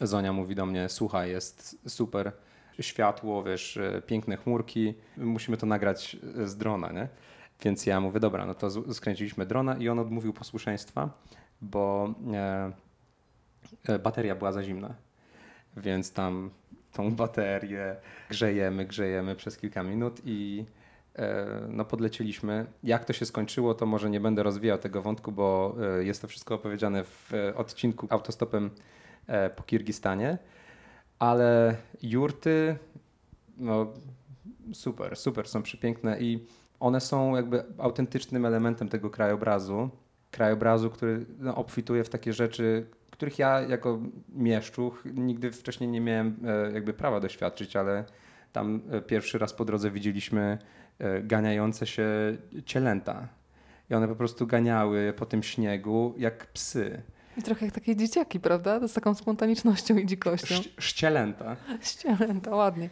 Zonia 0.00 0.32
mówi 0.32 0.54
do 0.54 0.66
mnie, 0.66 0.88
słuchaj, 0.88 1.30
jest 1.30 1.78
super 1.88 2.32
światło, 2.80 3.42
wiesz, 3.42 3.76
e, 3.76 4.02
piękne 4.06 4.37
chmurki, 4.37 4.94
musimy 5.16 5.56
to 5.56 5.66
nagrać 5.66 6.16
e, 6.38 6.46
z 6.46 6.56
drona, 6.56 6.92
nie? 6.92 7.08
Więc 7.64 7.87
ja 7.87 8.00
mówię, 8.00 8.20
dobra, 8.20 8.46
no 8.46 8.54
to 8.54 8.94
skręciliśmy 8.94 9.46
drona 9.46 9.76
i 9.76 9.88
on 9.88 9.98
odmówił 9.98 10.32
posłuszeństwa, 10.32 11.11
bo 11.61 12.14
e, 12.32 12.72
e, 13.88 13.98
bateria 13.98 14.35
była 14.35 14.52
za 14.52 14.62
zimna. 14.62 14.94
Więc 15.76 16.12
tam 16.12 16.50
tą 16.92 17.14
baterię 17.14 17.96
grzejemy, 18.30 18.85
grzejemy 18.85 19.37
przez 19.37 19.58
kilka 19.58 19.82
minut 19.82 20.20
i 20.24 20.64
e, 21.16 21.46
no 21.68 21.85
podlecieliśmy. 21.85 22.66
Jak 22.82 23.04
to 23.04 23.12
się 23.12 23.26
skończyło, 23.26 23.74
to 23.74 23.87
może 23.87 24.11
nie 24.11 24.20
będę 24.20 24.42
rozwijał 24.42 24.78
tego 24.78 25.02
wątku, 25.02 25.32
bo 25.32 25.76
e, 25.98 26.04
jest 26.04 26.22
to 26.22 26.28
wszystko 26.28 26.54
opowiedziane 26.54 27.04
w 27.04 27.32
odcinku 27.56 28.06
autostopem 28.11 28.70
po 29.56 29.62
Kirgistanie. 29.62 30.38
Ale 31.22 31.76
jurty, 32.02 32.76
no 33.56 33.92
super, 34.72 35.16
super, 35.16 35.48
są 35.48 35.62
przepiękne 35.62 36.20
i 36.20 36.46
one 36.80 37.00
są 37.00 37.37
jakby 37.37 37.64
autentycznym 37.78 38.46
elementem 38.46 38.88
tego 38.88 39.11
krajobrazu. 39.11 39.90
krajobrazu, 40.30 40.90
który 40.90 41.26
no, 41.38 41.54
obfituje 41.54 42.04
w 42.04 42.08
takie 42.08 42.32
rzeczy, 42.32 42.87
których 43.11 43.38
ja 43.38 43.61
jako 43.61 43.98
mieszczuch 44.28 45.04
nigdy 45.14 45.52
wcześniej 45.52 45.90
nie 45.90 46.00
miałem 46.00 46.37
e, 46.44 46.72
jakby 46.72 46.92
prawa 46.92 47.20
doświadczyć, 47.20 47.76
ale 47.76 48.04
tam 48.52 48.80
e, 48.90 49.00
pierwszy 49.00 49.38
raz 49.38 49.52
po 49.52 49.64
drodze 49.64 49.90
widzieliśmy 49.90 50.58
e, 50.98 51.22
ganiające 51.22 51.87
się 51.87 52.06
cielęta. 52.66 53.28
I 53.90 53.94
one 53.94 54.08
po 54.08 54.16
prostu 54.16 54.46
ganiały 54.46 55.14
po 55.16 55.26
tym 55.26 55.42
śniegu 55.42 56.14
jak 56.16 56.46
psy. 56.46 57.02
I 57.36 57.42
trochę 57.42 57.66
jak 57.66 57.74
takie 57.74 57.96
dzieciaki, 57.96 58.40
prawda? 58.40 58.88
Z 58.88 58.92
taką 58.92 59.14
spontanicznością 59.14 59.96
i 59.96 60.06
dzikością. 60.06 60.54
Sz- 60.54 60.84
Ścielęta. 60.84 61.56
Ścielęta, 61.82 62.50
ładnie. 62.50 62.90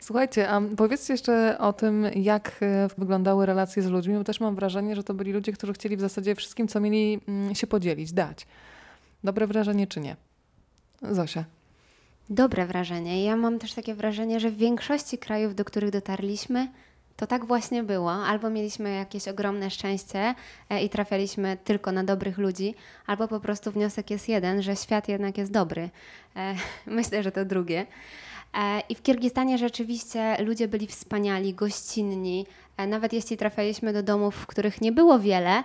Słuchajcie, 0.00 0.48
a 0.50 0.60
powiedzcie 0.76 1.12
jeszcze 1.14 1.58
o 1.58 1.72
tym, 1.72 2.06
jak 2.14 2.52
e, 2.62 2.88
wyglądały 2.98 3.46
relacje 3.46 3.82
z 3.82 3.86
ludźmi, 3.86 4.14
bo 4.14 4.24
też 4.24 4.40
mam 4.40 4.54
wrażenie, 4.54 4.96
że 4.96 5.04
to 5.04 5.14
byli 5.14 5.32
ludzie, 5.32 5.52
którzy 5.52 5.72
chcieli 5.72 5.96
w 5.96 6.00
zasadzie 6.00 6.34
wszystkim, 6.34 6.68
co 6.68 6.80
mieli 6.80 7.20
mm, 7.28 7.54
się 7.54 7.66
podzielić, 7.66 8.12
dać. 8.12 8.46
Dobre 9.24 9.46
wrażenie 9.46 9.86
czy 9.86 10.00
nie? 10.00 10.16
Zosia. 11.10 11.44
Dobre 12.30 12.66
wrażenie. 12.66 13.24
Ja 13.24 13.36
mam 13.36 13.58
też 13.58 13.72
takie 13.74 13.94
wrażenie, 13.94 14.40
że 14.40 14.50
w 14.50 14.56
większości 14.56 15.18
krajów, 15.18 15.54
do 15.54 15.64
których 15.64 15.90
dotarliśmy, 15.90 16.68
to 17.20 17.26
tak 17.26 17.44
właśnie 17.44 17.82
było. 17.82 18.12
Albo 18.12 18.50
mieliśmy 18.50 18.94
jakieś 18.94 19.28
ogromne 19.28 19.70
szczęście 19.70 20.34
e, 20.70 20.82
i 20.82 20.88
trafialiśmy 20.88 21.56
tylko 21.64 21.92
na 21.92 22.04
dobrych 22.04 22.38
ludzi, 22.38 22.74
albo 23.06 23.28
po 23.28 23.40
prostu 23.40 23.70
wniosek 23.72 24.10
jest 24.10 24.28
jeden, 24.28 24.62
że 24.62 24.76
świat 24.76 25.08
jednak 25.08 25.38
jest 25.38 25.52
dobry. 25.52 25.90
E, 26.36 26.54
Myślę, 26.86 27.22
że 27.22 27.32
to 27.32 27.44
drugie. 27.44 27.86
E, 28.54 28.82
I 28.88 28.94
w 28.94 29.02
Kirgistanie 29.02 29.58
rzeczywiście 29.58 30.36
ludzie 30.44 30.68
byli 30.68 30.86
wspaniali, 30.86 31.54
gościnni. 31.54 32.46
Nawet 32.88 33.12
jeśli 33.12 33.36
trafialiśmy 33.36 33.92
do 33.92 34.02
domów, 34.02 34.34
w 34.34 34.46
których 34.46 34.80
nie 34.80 34.92
było 34.92 35.18
wiele, 35.18 35.64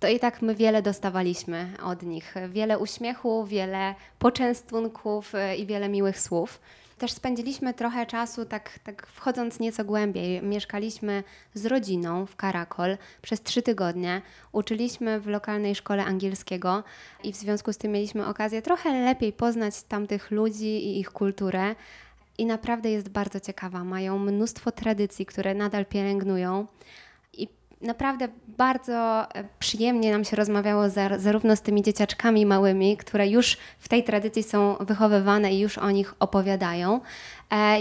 to 0.00 0.08
i 0.08 0.20
tak 0.20 0.42
my 0.42 0.54
wiele 0.54 0.82
dostawaliśmy 0.82 1.72
od 1.82 2.02
nich. 2.02 2.34
Wiele 2.48 2.78
uśmiechu, 2.78 3.44
wiele 3.44 3.94
poczęstunków 4.18 5.32
i 5.58 5.66
wiele 5.66 5.88
miłych 5.88 6.20
słów. 6.20 6.60
Też 6.98 7.12
spędziliśmy 7.12 7.74
trochę 7.74 8.06
czasu, 8.06 8.44
tak, 8.44 8.78
tak 8.78 9.06
wchodząc 9.06 9.60
nieco 9.60 9.84
głębiej. 9.84 10.42
Mieszkaliśmy 10.42 11.24
z 11.54 11.66
rodziną 11.66 12.26
w 12.26 12.36
Karakol 12.36 12.98
przez 13.22 13.42
trzy 13.42 13.62
tygodnie. 13.62 14.22
Uczyliśmy 14.52 15.20
w 15.20 15.26
lokalnej 15.26 15.74
szkole 15.74 16.04
angielskiego 16.04 16.84
i 17.24 17.32
w 17.32 17.36
związku 17.36 17.72
z 17.72 17.78
tym 17.78 17.92
mieliśmy 17.92 18.26
okazję 18.26 18.62
trochę 18.62 19.04
lepiej 19.04 19.32
poznać 19.32 19.82
tamtych 19.82 20.30
ludzi 20.30 20.66
i 20.66 21.00
ich 21.00 21.10
kulturę. 21.10 21.74
I 22.38 22.46
naprawdę 22.46 22.90
jest 22.90 23.08
bardzo 23.08 23.40
ciekawa. 23.40 23.84
Mają 23.84 24.18
mnóstwo 24.18 24.72
tradycji, 24.72 25.26
które 25.26 25.54
nadal 25.54 25.86
pielęgnują. 25.86 26.66
Naprawdę 27.80 28.28
bardzo 28.48 29.26
e, 29.34 29.44
przyjemnie 29.58 30.12
nam 30.12 30.24
się 30.24 30.36
rozmawiało 30.36 30.90
za, 30.90 31.18
zarówno 31.18 31.56
z 31.56 31.62
tymi 31.62 31.82
dzieciaczkami 31.82 32.46
małymi, 32.46 32.96
które 32.96 33.28
już 33.28 33.56
w 33.78 33.88
tej 33.88 34.04
tradycji 34.04 34.42
są 34.42 34.76
wychowywane 34.80 35.52
i 35.52 35.60
już 35.60 35.78
o 35.78 35.90
nich 35.90 36.14
opowiadają, 36.18 37.00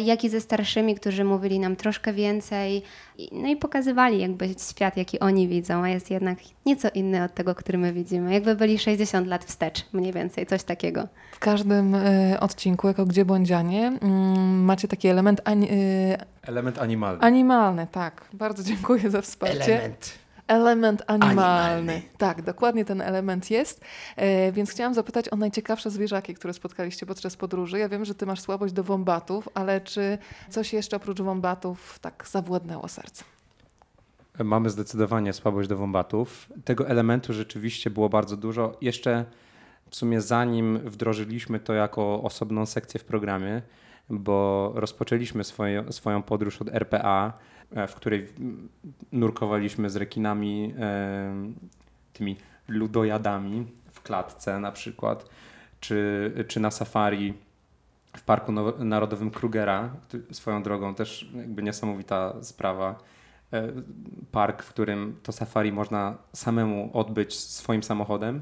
jak 0.05 0.23
i 0.23 0.29
ze 0.29 0.41
starszymi, 0.41 0.95
którzy 0.95 1.23
mówili 1.23 1.59
nam 1.59 1.75
troszkę 1.75 2.13
więcej, 2.13 2.83
i- 3.17 3.29
no 3.31 3.47
i 3.47 3.55
pokazywali 3.55 4.21
jakby 4.21 4.49
świat, 4.71 4.97
jaki 4.97 5.19
oni 5.19 5.47
widzą, 5.47 5.83
a 5.83 5.89
jest 5.89 6.11
jednak 6.11 6.37
nieco 6.65 6.87
inny 6.93 7.23
od 7.23 7.33
tego, 7.33 7.55
który 7.55 7.77
my 7.77 7.93
widzimy. 7.93 8.33
Jakby 8.33 8.55
byli 8.55 8.79
60 8.79 9.27
lat 9.27 9.45
wstecz, 9.45 9.85
mniej 9.93 10.13
więcej, 10.13 10.45
coś 10.45 10.63
takiego. 10.63 11.07
W 11.31 11.39
każdym 11.39 11.95
e, 11.95 12.39
odcinku, 12.39 12.87
jako 12.87 13.05
Gdzie 13.05 13.25
Błądzianie, 13.25 13.87
mm, 14.01 14.63
macie 14.63 14.87
taki 14.87 15.07
element 15.07 15.41
ani, 15.43 15.67
e, 15.71 16.17
Element 16.41 16.79
animalny. 16.79 17.21
animalny, 17.21 17.87
tak. 17.91 18.25
Bardzo 18.33 18.63
dziękuję 18.63 19.09
za 19.09 19.21
wsparcie. 19.21 19.75
Element 19.79 20.11
animalny. 20.47 21.03
Animalny. 21.07 22.01
Tak, 22.17 22.41
dokładnie 22.41 22.85
ten 22.85 23.01
element 23.01 23.51
jest. 23.51 23.81
E, 24.15 24.51
więc 24.51 24.71
chciałam 24.71 24.93
zapytać 24.93 25.33
o 25.33 25.35
najciekawsze 25.35 25.89
zwierzaki, 25.89 26.33
które 26.33 26.53
spotkaliście 26.53 27.05
podczas 27.05 27.35
podróży. 27.35 27.79
Ja 27.79 27.89
wiem, 27.89 28.05
że 28.05 28.15
ty 28.15 28.25
masz 28.25 28.41
słabość 28.41 28.73
do 28.73 28.83
wombatów, 28.83 29.49
ale 29.53 29.81
czy 29.81 30.17
coś 30.49 30.73
jeszcze 30.73 30.97
oprócz 30.97 31.21
wombatów 31.21 31.99
tak 31.99 32.27
zawładnęło 32.27 32.87
sercem? 32.87 33.27
Mamy 34.43 34.69
zdecydowanie 34.69 35.33
słabość 35.33 35.69
do 35.69 35.77
wombatów. 35.77 36.47
Tego 36.65 36.87
elementu 36.87 37.33
rzeczywiście 37.33 37.89
było 37.89 38.09
bardzo 38.09 38.37
dużo. 38.37 38.77
Jeszcze 38.81 39.25
w 39.89 39.95
sumie 39.95 40.21
zanim 40.21 40.79
wdrożyliśmy 40.79 41.59
to 41.59 41.73
jako 41.73 42.23
osobną 42.23 42.65
sekcję 42.65 42.99
w 42.99 43.03
programie, 43.03 43.61
bo 44.09 44.71
rozpoczęliśmy 44.75 45.43
swoje, 45.43 45.93
swoją 45.93 46.23
podróż 46.23 46.61
od 46.61 46.69
RPA, 46.69 47.33
e, 47.71 47.87
w 47.87 47.95
której 47.95 48.27
nurkowaliśmy 49.11 49.89
z 49.89 49.95
rekinami, 49.95 50.73
e, 50.79 51.33
tymi 52.13 52.37
ludojadami 52.67 53.65
w 53.91 54.01
klatce 54.01 54.59
na 54.59 54.71
przykład, 54.71 55.29
czy, 55.79 56.31
czy 56.47 56.59
na 56.59 56.71
safari 56.71 57.33
w 58.17 58.23
Parku 58.23 58.51
Narodowym 58.79 59.31
Krugera, 59.31 59.89
swoją 60.31 60.63
drogą 60.63 60.95
też 60.95 61.31
jakby 61.35 61.63
niesamowita 61.63 62.33
sprawa. 62.41 62.99
E, 63.53 63.71
Park, 64.31 64.63
w 64.63 64.69
którym 64.69 65.19
to 65.23 65.31
safari 65.31 65.71
można 65.71 66.17
samemu 66.33 66.89
odbyć 66.93 67.39
swoim 67.39 67.83
samochodem. 67.83 68.41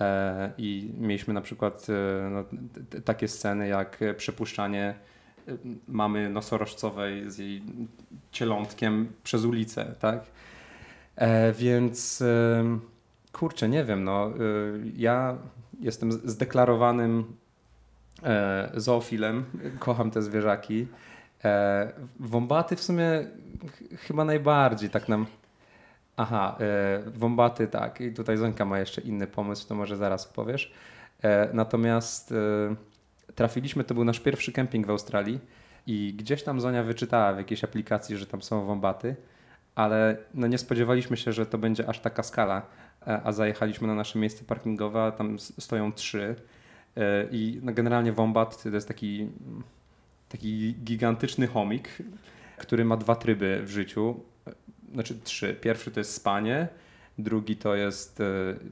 E, 0.00 0.50
I 0.58 0.90
mieliśmy 0.98 1.34
na 1.34 1.40
przykład 1.40 1.86
e, 1.88 2.30
no, 2.30 2.44
takie 3.04 3.28
sceny 3.28 3.68
jak 3.68 3.98
przepuszczanie 4.16 4.94
e, 5.48 5.52
mamy 5.88 6.30
nosorożcowej 6.30 7.30
z 7.30 7.38
jej 7.38 7.62
cielątkiem 8.32 9.12
przez 9.24 9.44
ulicę, 9.44 9.94
tak? 10.00 10.22
Więc 11.58 12.22
kurczę, 13.32 13.68
nie 13.68 13.84
wiem, 13.84 14.04
no 14.04 14.30
ja 14.96 15.38
jestem 15.80 16.12
zdeklarowanym 16.12 17.36
zoofilem, 18.74 19.44
kocham 19.78 20.10
te 20.10 20.22
zwierzaki. 20.22 20.86
Wombaty 22.20 22.76
w 22.76 22.82
sumie 22.82 23.26
ch- 23.70 24.00
chyba 24.00 24.24
najbardziej 24.24 24.90
tak 24.90 25.08
nam... 25.08 25.26
Aha, 26.16 26.56
e, 26.60 27.02
wombaty 27.10 27.68
tak. 27.68 28.00
I 28.00 28.12
tutaj 28.12 28.36
Zonka 28.36 28.64
ma 28.64 28.78
jeszcze 28.78 29.00
inny 29.00 29.26
pomysł, 29.26 29.68
to 29.68 29.74
może 29.74 29.96
zaraz 29.96 30.26
opowiesz. 30.26 30.72
E, 31.22 31.48
natomiast 31.52 32.32
e, 32.32 32.34
trafiliśmy, 33.34 33.84
to 33.84 33.94
był 33.94 34.04
nasz 34.04 34.20
pierwszy 34.20 34.52
kemping 34.52 34.86
w 34.86 34.90
Australii 34.90 35.40
i 35.86 36.14
gdzieś 36.16 36.42
tam 36.42 36.60
Zonia 36.60 36.82
wyczytała 36.82 37.32
w 37.32 37.36
jakiejś 37.36 37.64
aplikacji, 37.64 38.16
że 38.16 38.26
tam 38.26 38.42
są 38.42 38.64
wombaty, 38.66 39.16
ale 39.74 40.16
no 40.34 40.46
nie 40.46 40.58
spodziewaliśmy 40.58 41.16
się, 41.16 41.32
że 41.32 41.46
to 41.46 41.58
będzie 41.58 41.88
aż 41.88 42.00
taka 42.00 42.22
skala, 42.22 42.62
a 43.24 43.32
zajechaliśmy 43.32 43.88
na 43.88 43.94
nasze 43.94 44.18
miejsce 44.18 44.44
parkingowe, 44.44 45.02
a 45.02 45.12
tam 45.12 45.38
stoją 45.38 45.92
trzy 45.92 46.34
i 47.30 47.60
no 47.62 47.72
generalnie 47.72 48.12
wombat 48.12 48.62
to 48.62 48.68
jest 48.68 48.88
taki, 48.88 49.28
taki 50.28 50.74
gigantyczny 50.74 51.46
chomik, 51.46 51.88
który 52.56 52.84
ma 52.84 52.96
dwa 52.96 53.16
tryby 53.16 53.62
w 53.64 53.70
życiu, 53.70 54.20
znaczy 54.92 55.20
trzy. 55.24 55.54
Pierwszy 55.60 55.90
to 55.90 56.00
jest 56.00 56.14
spanie, 56.14 56.68
drugi 57.18 57.56
to 57.56 57.74
jest 57.74 58.20
e, 58.20 58.24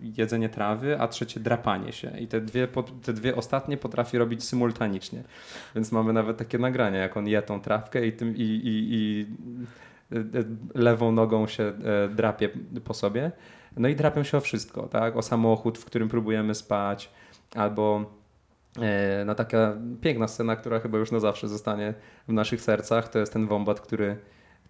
jedzenie 0.02 0.48
trawy, 0.48 1.00
a 1.00 1.08
trzecie 1.08 1.40
drapanie 1.40 1.92
się. 1.92 2.18
I 2.18 2.26
te 2.26 2.40
dwie, 2.40 2.68
te 3.02 3.12
dwie 3.12 3.36
ostatnie 3.36 3.76
potrafi 3.76 4.18
robić 4.18 4.44
symultanicznie. 4.44 5.22
Więc 5.74 5.92
mamy 5.92 6.12
nawet 6.12 6.36
takie 6.36 6.58
nagrania, 6.58 6.98
jak 6.98 7.16
on 7.16 7.26
je 7.26 7.42
tą 7.42 7.60
trawkę 7.60 8.06
i, 8.06 8.12
tym, 8.12 8.36
i, 8.36 8.42
i, 8.42 8.88
i 8.90 9.26
e, 10.12 10.18
e, 10.18 10.44
lewą 10.74 11.12
nogą 11.12 11.46
się 11.46 11.72
drapie 12.14 12.48
po 12.84 12.94
sobie. 12.94 13.32
No 13.76 13.88
i 13.88 13.96
drapią 13.96 14.22
się 14.22 14.38
o 14.38 14.40
wszystko, 14.40 14.82
tak? 14.82 15.16
O 15.16 15.22
samochód, 15.22 15.78
w 15.78 15.84
którym 15.84 16.08
próbujemy 16.08 16.54
spać, 16.54 17.10
albo 17.54 18.20
no 19.26 19.34
taka 19.34 19.76
piękna 20.00 20.28
scena, 20.28 20.56
która 20.56 20.80
chyba 20.80 20.98
już 20.98 21.10
na 21.10 21.20
zawsze 21.20 21.48
zostanie 21.48 21.94
w 22.28 22.32
naszych 22.32 22.60
sercach, 22.60 23.08
to 23.08 23.18
jest 23.18 23.32
ten 23.32 23.46
wombat, 23.46 23.80
który, 23.80 24.16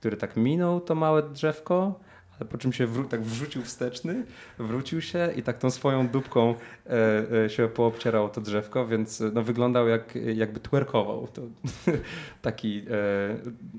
który 0.01 0.17
tak 0.17 0.37
minął 0.37 0.81
to 0.81 0.95
małe 0.95 1.23
drzewko, 1.23 2.01
ale 2.41 2.49
po 2.49 2.59
czym 2.59 2.73
się 2.73 2.87
wró- 2.87 3.09
tak 3.09 3.23
wrzucił 3.23 3.63
wsteczny, 3.63 4.25
wrócił 4.59 5.01
się 5.01 5.29
i 5.37 5.43
tak 5.43 5.59
tą 5.59 5.71
swoją 5.71 6.09
dupką 6.09 6.55
e, 6.87 7.45
e, 7.45 7.51
się 7.51 7.69
poobcierał 7.69 8.25
o 8.25 8.29
to 8.29 8.41
drzewko, 8.41 8.87
więc 8.87 9.21
e, 9.21 9.31
no, 9.35 9.43
wyglądał 9.43 9.89
jak, 9.89 10.15
jakby 10.35 10.61
twerkował. 10.61 11.27
To 11.27 11.43
taki 12.43 12.79
e, 12.79 12.83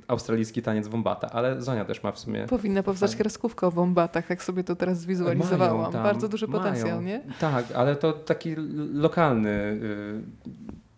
australijski 0.07 0.61
taniec 0.61 0.87
wombata, 0.87 1.29
ale 1.29 1.61
Zonia 1.61 1.85
też 1.85 2.03
ma 2.03 2.11
w 2.11 2.19
sumie 2.19 2.45
Powinna 2.47 2.83
powstać 2.83 3.15
kreskówka 3.15 3.67
o 3.67 3.71
wombatach, 3.71 4.29
jak 4.29 4.43
sobie 4.43 4.63
to 4.63 4.75
teraz 4.75 4.99
zwizualizowałam. 4.99 5.91
Tam, 5.91 6.03
Bardzo 6.03 6.27
duży 6.27 6.47
mają. 6.47 6.63
potencjał, 6.63 7.01
nie? 7.01 7.21
Tak, 7.39 7.65
ale 7.71 7.95
to 7.95 8.13
taki 8.13 8.55
lokalny 8.93 9.49
y, 9.49 10.21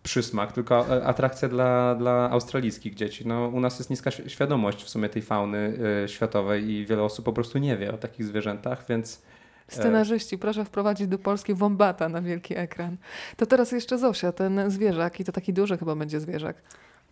przysmak, 0.04 0.52
tylko 0.52 0.96
e, 0.96 1.04
atrakcja 1.06 1.48
dla, 1.48 1.94
dla 1.94 2.30
australijskich 2.30 2.94
dzieci. 2.94 3.28
No, 3.28 3.48
u 3.48 3.60
nas 3.60 3.78
jest 3.78 3.90
niska 3.90 4.10
świ- 4.10 4.28
świadomość 4.28 4.84
w 4.84 4.88
sumie 4.88 5.08
tej 5.08 5.22
fauny 5.22 5.78
y, 6.04 6.08
światowej 6.08 6.70
i 6.70 6.86
wiele 6.86 7.02
osób 7.02 7.24
po 7.24 7.32
prostu 7.32 7.58
nie 7.58 7.76
wie 7.76 7.94
o 7.94 7.98
takich 7.98 8.26
zwierzętach, 8.26 8.84
więc 8.88 9.22
Scenarzyści, 9.68 10.38
proszę 10.38 10.64
wprowadzić 10.64 11.06
do 11.08 11.18
Polski 11.18 11.54
wombata 11.54 12.08
na 12.08 12.20
wielki 12.20 12.56
ekran. 12.56 12.96
To 13.36 13.46
teraz 13.46 13.72
jeszcze 13.72 13.98
Zosia, 13.98 14.32
ten 14.32 14.70
zwierzak 14.70 15.20
i 15.20 15.24
to 15.24 15.32
taki 15.32 15.52
duży 15.52 15.78
chyba 15.78 15.96
będzie 15.96 16.20
zwierzak. 16.20 16.56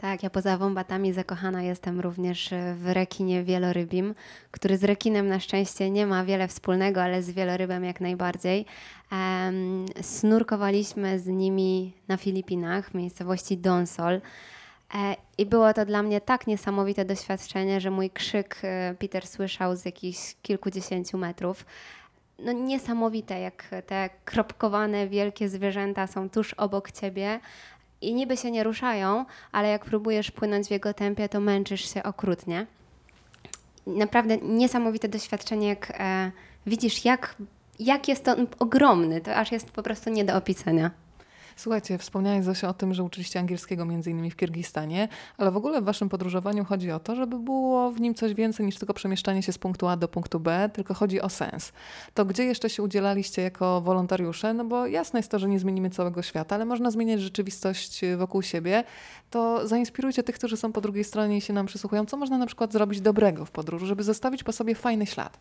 Tak, 0.02 0.22
ja 0.22 0.30
poza 0.30 0.58
wąbatami 0.58 1.12
zakochana 1.12 1.62
jestem 1.62 2.00
również 2.00 2.52
e, 2.52 2.74
w 2.74 2.92
rekinie 2.92 3.42
wielorybim, 3.42 4.14
który 4.50 4.78
z 4.78 4.84
rekinem 4.84 5.28
na 5.28 5.40
szczęście 5.40 5.90
nie 5.90 6.06
ma 6.06 6.24
wiele 6.24 6.48
wspólnego, 6.48 7.02
ale 7.02 7.22
z 7.22 7.30
wielorybem 7.30 7.84
jak 7.84 8.00
najbardziej. 8.00 8.66
Em, 9.12 9.86
snurkowaliśmy 10.00 11.18
z 11.18 11.26
nimi 11.26 11.92
na 12.08 12.16
Filipinach, 12.16 12.90
w 12.90 12.94
miejscowości 12.94 13.58
Donsol. 13.58 14.14
E, 14.14 14.20
I 15.38 15.46
było 15.46 15.74
to 15.74 15.86
dla 15.86 16.02
mnie 16.02 16.20
tak 16.20 16.46
niesamowite 16.46 17.04
doświadczenie, 17.04 17.80
że 17.80 17.90
mój 17.90 18.10
krzyk 18.10 18.58
e, 18.62 18.94
Peter 18.98 19.26
słyszał 19.26 19.76
z 19.76 19.84
jakichś 19.84 20.36
kilkudziesięciu 20.42 21.18
metrów. 21.18 21.66
No 22.38 22.52
niesamowite, 22.52 23.40
jak 23.40 23.68
te 23.86 24.10
kropkowane 24.24 25.08
wielkie 25.08 25.48
zwierzęta 25.48 26.06
są 26.06 26.30
tuż 26.30 26.54
obok 26.54 26.90
ciebie 26.92 27.40
i 28.02 28.14
niby 28.14 28.36
się 28.36 28.50
nie 28.50 28.64
ruszają, 28.64 29.24
ale 29.52 29.68
jak 29.68 29.84
próbujesz 29.84 30.30
płynąć 30.30 30.66
w 30.68 30.70
jego 30.70 30.94
tempie, 30.94 31.28
to 31.28 31.40
męczysz 31.40 31.94
się 31.94 32.02
okrutnie. 32.02 32.66
Naprawdę 33.86 34.36
niesamowite 34.36 35.08
doświadczenie, 35.08 35.68
jak 35.68 35.92
e, 35.98 36.32
widzisz, 36.66 37.04
jak, 37.04 37.36
jak 37.78 38.08
jest 38.08 38.28
on 38.28 38.46
ogromny, 38.58 39.20
to 39.20 39.36
aż 39.36 39.52
jest 39.52 39.70
po 39.70 39.82
prostu 39.82 40.10
nie 40.10 40.24
do 40.24 40.36
opisania. 40.36 40.90
Słuchajcie, 41.56 41.98
wspomniałeś 41.98 42.44
Zosia 42.44 42.68
o 42.68 42.74
tym, 42.74 42.94
że 42.94 43.02
uczyliście 43.02 43.40
angielskiego 43.40 43.84
między 43.84 44.10
innymi 44.10 44.30
w 44.30 44.36
Kirgistanie, 44.36 45.08
ale 45.38 45.50
w 45.50 45.56
ogóle 45.56 45.82
w 45.82 45.84
waszym 45.84 46.08
podróżowaniu 46.08 46.64
chodzi 46.64 46.90
o 46.90 47.00
to, 47.00 47.16
żeby 47.16 47.38
było 47.38 47.90
w 47.90 48.00
nim 48.00 48.14
coś 48.14 48.34
więcej 48.34 48.66
niż 48.66 48.78
tylko 48.78 48.94
przemieszczanie 48.94 49.42
się 49.42 49.52
z 49.52 49.58
punktu 49.58 49.88
A 49.88 49.96
do 49.96 50.08
punktu 50.08 50.40
B, 50.40 50.70
tylko 50.72 50.94
chodzi 50.94 51.20
o 51.20 51.28
sens. 51.28 51.72
To 52.14 52.24
gdzie 52.24 52.44
jeszcze 52.44 52.70
się 52.70 52.82
udzielaliście 52.82 53.42
jako 53.42 53.80
wolontariusze? 53.80 54.54
No 54.54 54.64
bo 54.64 54.86
jasne 54.86 55.18
jest 55.18 55.30
to, 55.30 55.38
że 55.38 55.48
nie 55.48 55.58
zmienimy 55.58 55.90
całego 55.90 56.22
świata, 56.22 56.54
ale 56.54 56.64
można 56.64 56.90
zmieniać 56.90 57.20
rzeczywistość 57.20 58.00
wokół 58.16 58.42
siebie. 58.42 58.84
To 59.30 59.68
zainspirujcie 59.68 60.22
tych, 60.22 60.34
którzy 60.34 60.56
są 60.56 60.72
po 60.72 60.80
drugiej 60.80 61.04
stronie 61.04 61.36
i 61.36 61.40
się 61.40 61.52
nam 61.52 61.66
przysłuchują, 61.66 62.06
co 62.06 62.16
można 62.16 62.38
na 62.38 62.46
przykład 62.46 62.72
zrobić 62.72 63.00
dobrego 63.00 63.44
w 63.44 63.50
podróży, 63.50 63.86
żeby 63.86 64.02
zostawić 64.02 64.44
po 64.44 64.52
sobie 64.52 64.74
fajny 64.74 65.06
ślad. 65.06 65.38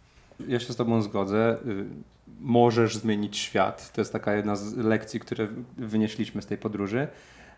Ja 0.47 0.59
się 0.59 0.73
z 0.73 0.75
Tobą 0.75 1.01
zgodzę. 1.01 1.57
Y, 1.67 1.85
Możesz 2.39 2.97
zmienić 2.97 3.37
świat. 3.37 3.91
To 3.93 4.01
jest 4.01 4.13
taka 4.13 4.33
jedna 4.33 4.55
z 4.55 4.77
lekcji, 4.77 5.19
które 5.19 5.47
wynieśliśmy 5.77 6.41
z 6.41 6.45
tej 6.45 6.57
podróży. 6.57 7.07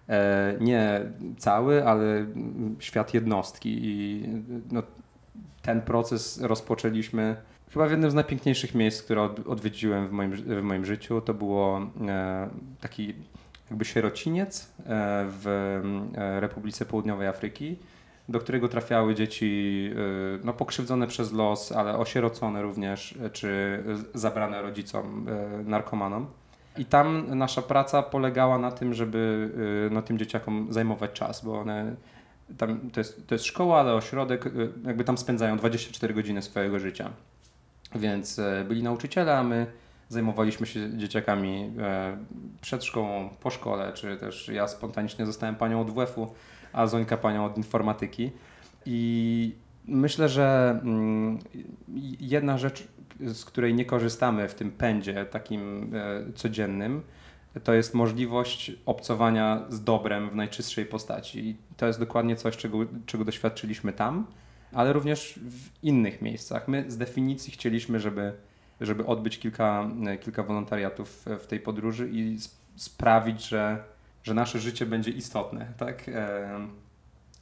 E, 0.10 0.56
Nie 0.62 1.02
cały, 1.38 1.86
ale 1.88 2.26
świat 2.80 3.13
jednostki. 3.13 3.80
I 3.82 4.24
no, 4.72 4.84
ten 5.62 5.82
proces 5.82 6.41
rozpoczęliśmy 6.41 7.36
chyba 7.74 7.88
w 7.88 7.91
jednym 7.91 8.12
z 8.12 8.13
najpiękniejszych 8.13 8.76
miejsc, 8.76 9.04
które 9.04 9.22
od- 9.22 9.48
odwiedziłem 9.48 10.08
w 10.08 10.12
moim, 10.12 10.32
w 10.32 10.62
moim 10.62 10.86
życiu. 10.86 11.22
To 11.22 11.34
było 11.34 11.82
e, 12.08 12.50
taki 12.82 13.13
jakby 13.69 13.86
sierociniec 13.86 14.62
e, 14.63 15.26
w 15.28 15.80
Republice 16.39 16.86
Południowej 16.86 17.28
Afryki 17.28 17.76
do 18.29 18.39
którego 18.39 18.69
trafiały 18.69 19.15
dzieci 19.15 19.89
y, 19.95 20.39
no, 20.43 20.53
pokrzywdzone 20.53 21.07
przez 21.07 21.31
los, 21.31 21.71
ale 21.71 21.97
osierocone 21.97 22.62
również, 22.62 23.12
y, 23.12 23.29
czy 23.29 23.83
zabrane 24.13 24.62
rodzicom, 24.62 25.27
y, 25.27 25.63
narkomanom. 25.69 26.27
I 26.77 26.86
tam 26.86 27.38
nasza 27.38 27.62
praca 27.62 28.03
polegała 28.03 28.57
na 28.59 28.71
tym, 28.71 28.93
żeby 28.93 29.49
no, 29.91 30.01
tym 30.01 30.17
dzieciakom 30.17 30.67
zajmować 30.69 31.12
czas, 31.12 31.45
bo 31.45 31.59
one 31.59 31.95
tam, 32.57 32.89
to, 32.89 32.99
jest, 32.99 33.27
to 33.27 33.36
jest 33.36 33.45
szkoła, 33.45 33.79
ale 33.79 33.93
ośrodek, 33.93 34.45
jakby 34.86 35.03
tam 35.03 35.17
spędzają 35.17 35.57
24 35.57 36.13
godziny 36.13 36.41
swojego 36.41 36.79
życia. 36.79 37.09
Więc 37.95 38.41
byli 38.67 38.83
nauczyciele, 38.83 39.38
a 39.38 39.43
my 39.43 39.65
zajmowaliśmy 40.09 40.67
się 40.67 40.97
dzieciakami 40.97 41.71
przed 42.62 42.83
szkołą, 42.83 43.29
po 43.39 43.49
szkole, 43.49 43.91
czy 43.93 44.17
też 44.17 44.47
ja 44.47 44.67
spontanicznie 44.67 45.25
zostałem 45.25 45.55
panią 45.55 45.81
od 45.81 45.91
WF-u, 45.91 46.33
a 46.73 46.88
Zońka 46.88 47.17
panią 47.17 47.45
od 47.45 47.57
informatyki. 47.57 48.31
I 48.86 49.55
myślę, 49.88 50.29
że 50.29 50.79
mm, 50.83 51.39
jedna 52.19 52.57
rzecz, 52.57 52.88
z 53.19 53.45
której 53.45 53.73
nie 53.73 53.86
korzystamy 53.86 54.47
w 54.47 54.55
tym 54.55 54.71
pędzie 54.71 55.25
takim 55.25 55.91
e, 55.95 56.33
codziennym, 56.33 57.01
to 57.63 57.73
jest 57.73 57.93
możliwość 57.93 58.71
obcowania 58.86 59.65
z 59.69 59.83
dobrem 59.83 60.29
w 60.29 60.36
najczystszej 60.36 60.86
postaci. 60.86 61.47
I 61.49 61.57
to 61.77 61.88
jest 61.88 61.99
dokładnie 61.99 62.36
coś, 62.36 62.57
czego, 62.57 62.77
czego 63.05 63.25
doświadczyliśmy 63.25 63.93
tam, 63.93 64.27
ale 64.73 64.93
również 64.93 65.39
w 65.49 65.83
innych 65.83 66.21
miejscach. 66.21 66.67
My 66.67 66.86
z 66.88 66.97
definicji 66.97 67.53
chcieliśmy, 67.53 67.99
żeby, 67.99 68.33
żeby 68.81 69.05
odbyć 69.05 69.39
kilka, 69.39 69.89
kilka 70.21 70.43
wolontariatów 70.43 71.25
w 71.39 71.47
tej 71.47 71.59
podróży 71.59 72.09
i 72.09 72.36
sp- 72.45 72.63
sprawić, 72.75 73.47
że, 73.47 73.83
że 74.23 74.33
nasze 74.33 74.59
życie 74.59 74.86
będzie 74.86 75.12
istotne, 75.12 75.73
tak? 75.77 76.09
Em, 76.09 76.71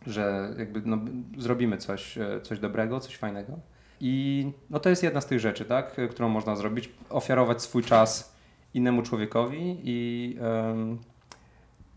że 0.08 0.54
jakby 0.58 0.82
no, 0.86 0.98
zrobimy 1.38 1.78
coś, 1.78 2.18
e, 2.18 2.42
coś 2.42 2.60
dobrego, 2.60 3.00
coś 3.00 3.16
fajnego. 3.16 3.60
I 4.00 4.46
no, 4.70 4.80
to 4.80 4.90
jest 4.90 5.04
jedna 5.04 5.22
z 5.22 5.26
tych 5.26 5.40
rzeczy, 5.40 5.66
tak, 5.66 6.00
e, 6.00 6.08
którą 6.08 6.30
można 6.30 6.56
zrobić. 6.56 6.90
Ofiarować 7.10 7.62
swój 7.62 7.84
czas 7.84 8.36
innemu 8.74 9.02
człowiekowi 9.02 9.78
i, 9.84 10.38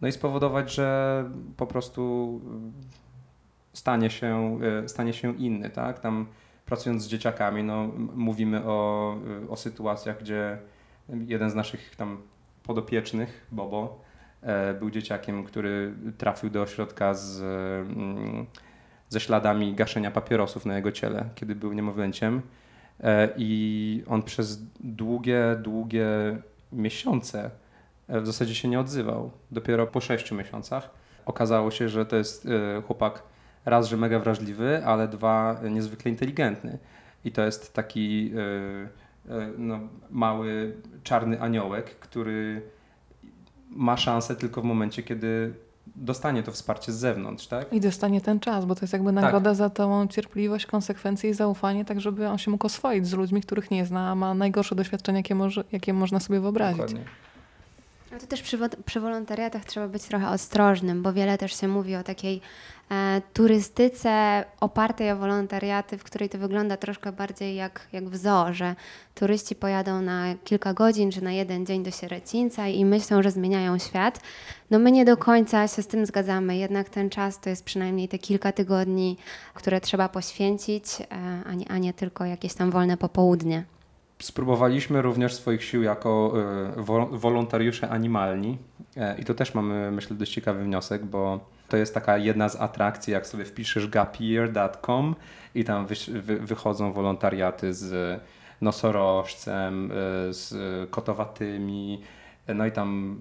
no 0.00 0.08
i 0.08 0.12
spowodować, 0.12 0.74
że 0.74 1.30
po 1.56 1.66
prostu 1.66 2.40
stanie 3.74 4.10
się, 4.10 4.58
e, 4.84 4.88
stanie 4.88 5.12
się 5.12 5.36
inny. 5.36 5.70
Tak? 5.70 5.98
Tam 5.98 6.26
pracując 6.66 7.02
z 7.02 7.06
dzieciakami, 7.06 7.64
no, 7.64 7.88
mówimy 8.14 8.64
o, 8.64 9.16
e, 9.44 9.50
o 9.50 9.56
sytuacjach, 9.56 10.20
gdzie 10.20 10.58
jeden 11.08 11.50
z 11.50 11.54
naszych 11.54 11.96
tam 11.96 12.22
podopiecznych, 12.62 13.46
Bobo, 13.52 14.00
e, 14.00 14.03
był 14.78 14.90
dzieciakiem, 14.90 15.44
który 15.44 15.94
trafił 16.18 16.50
do 16.50 16.62
ośrodka 16.62 17.14
z, 17.14 17.40
mm, 17.40 18.46
ze 19.08 19.20
śladami 19.20 19.74
gaszenia 19.74 20.10
papierosów 20.10 20.66
na 20.66 20.76
jego 20.76 20.92
ciele, 20.92 21.28
kiedy 21.34 21.54
był 21.54 21.72
niemowlęciem. 21.72 22.42
E, 23.00 23.28
I 23.36 24.02
on 24.06 24.22
przez 24.22 24.62
długie, 24.80 25.56
długie 25.62 26.06
miesiące 26.72 27.50
e, 28.08 28.20
w 28.20 28.26
zasadzie 28.26 28.54
się 28.54 28.68
nie 28.68 28.80
odzywał. 28.80 29.30
Dopiero 29.50 29.86
po 29.86 30.00
sześciu 30.00 30.34
miesiącach 30.34 30.90
okazało 31.26 31.70
się, 31.70 31.88
że 31.88 32.06
to 32.06 32.16
jest 32.16 32.46
e, 32.46 32.82
chłopak 32.82 33.22
raz, 33.64 33.88
że 33.88 33.96
mega 33.96 34.18
wrażliwy, 34.18 34.82
ale 34.84 35.08
dwa, 35.08 35.60
e, 35.62 35.70
niezwykle 35.70 36.10
inteligentny. 36.10 36.78
I 37.24 37.32
to 37.32 37.42
jest 37.42 37.74
taki 37.74 38.32
e, 39.28 39.34
e, 39.34 39.50
no, 39.58 39.80
mały, 40.10 40.76
czarny 41.02 41.40
aniołek, 41.40 41.98
który 41.98 42.62
ma 43.74 43.96
szansę 43.96 44.36
tylko 44.36 44.60
w 44.60 44.64
momencie, 44.64 45.02
kiedy 45.02 45.54
dostanie 45.96 46.42
to 46.42 46.52
wsparcie 46.52 46.92
z 46.92 46.96
zewnątrz, 46.96 47.46
tak? 47.46 47.72
I 47.72 47.80
dostanie 47.80 48.20
ten 48.20 48.40
czas, 48.40 48.64
bo 48.64 48.74
to 48.74 48.80
jest 48.80 48.92
jakby 48.92 49.12
nagroda 49.12 49.54
za 49.54 49.70
tą 49.70 50.06
cierpliwość, 50.06 50.66
konsekwencje 50.66 51.30
i 51.30 51.34
zaufanie, 51.34 51.84
tak 51.84 52.00
żeby 52.00 52.28
on 52.28 52.38
się 52.38 52.50
mógł 52.50 52.66
oswoić 52.66 53.06
z 53.06 53.12
ludźmi, 53.12 53.40
których 53.40 53.70
nie 53.70 53.86
zna, 53.86 54.10
a 54.10 54.14
ma 54.14 54.34
najgorsze 54.34 54.74
doświadczenia, 54.74 55.18
jakie, 55.18 55.34
może, 55.34 55.64
jakie 55.72 55.92
można 55.92 56.20
sobie 56.20 56.40
wyobrazić. 56.40 56.80
Dokładnie. 56.80 57.04
No 58.14 58.20
to 58.20 58.26
też 58.26 58.42
przy, 58.42 58.58
przy 58.84 59.00
wolontariatach 59.00 59.64
trzeba 59.64 59.88
być 59.88 60.02
trochę 60.02 60.28
ostrożnym, 60.28 61.02
bo 61.02 61.12
wiele 61.12 61.38
też 61.38 61.60
się 61.60 61.68
mówi 61.68 61.96
o 61.96 62.02
takiej 62.02 62.40
e, 62.90 63.22
turystyce 63.32 64.44
opartej 64.60 65.12
o 65.12 65.16
wolontariaty, 65.16 65.98
w 65.98 66.04
której 66.04 66.28
to 66.28 66.38
wygląda 66.38 66.76
troszkę 66.76 67.12
bardziej 67.12 67.56
jak, 67.56 67.88
jak 67.92 68.08
w 68.08 68.16
zoo, 68.16 68.52
że 68.52 68.76
turyści 69.14 69.54
pojadą 69.54 70.02
na 70.02 70.34
kilka 70.44 70.74
godzin 70.74 71.10
czy 71.10 71.24
na 71.24 71.32
jeden 71.32 71.66
dzień 71.66 71.82
do 71.82 71.90
Sierecińca 71.90 72.68
i 72.68 72.84
myślą, 72.84 73.22
że 73.22 73.30
zmieniają 73.30 73.78
świat. 73.78 74.20
No 74.70 74.78
my 74.78 74.92
nie 74.92 75.04
do 75.04 75.16
końca 75.16 75.68
się 75.68 75.82
z 75.82 75.86
tym 75.86 76.06
zgadzamy, 76.06 76.56
jednak 76.56 76.88
ten 76.88 77.10
czas 77.10 77.40
to 77.40 77.50
jest 77.50 77.64
przynajmniej 77.64 78.08
te 78.08 78.18
kilka 78.18 78.52
tygodni, 78.52 79.16
które 79.54 79.80
trzeba 79.80 80.08
poświęcić, 80.08 80.84
e, 81.00 81.06
a, 81.46 81.54
nie, 81.54 81.68
a 81.68 81.78
nie 81.78 81.92
tylko 81.92 82.24
jakieś 82.24 82.54
tam 82.54 82.70
wolne 82.70 82.96
popołudnie. 82.96 83.73
Spróbowaliśmy 84.24 85.02
również 85.02 85.34
swoich 85.34 85.64
sił 85.64 85.82
jako 85.82 86.32
e, 86.78 86.82
wo- 86.82 87.06
wolontariusze 87.06 87.88
animalni 87.88 88.58
E, 88.96 89.18
i 89.18 89.24
to 89.24 89.34
też 89.34 89.54
mamy, 89.54 89.90
myślę, 89.90 90.16
dość 90.16 90.32
ciekawy 90.32 90.64
wniosek, 90.64 91.04
bo 91.04 91.40
to 91.68 91.76
jest 91.76 91.94
taka 91.94 92.18
jedna 92.18 92.48
z 92.48 92.56
atrakcji, 92.56 93.12
jak 93.12 93.26
sobie 93.26 93.44
wpiszesz 93.44 93.88
gapier.com 93.88 95.14
i 95.54 95.64
tam 95.64 95.86
wyś- 95.86 96.10
wy- 96.20 96.40
wychodzą 96.40 96.92
wolontariaty 96.92 97.74
z 97.74 98.20
nosorożcem, 98.60 99.90
e, 99.92 99.94
z 100.32 100.54
kotowatymi, 100.90 102.02
no 102.54 102.66
i 102.66 102.72
tam 102.72 103.20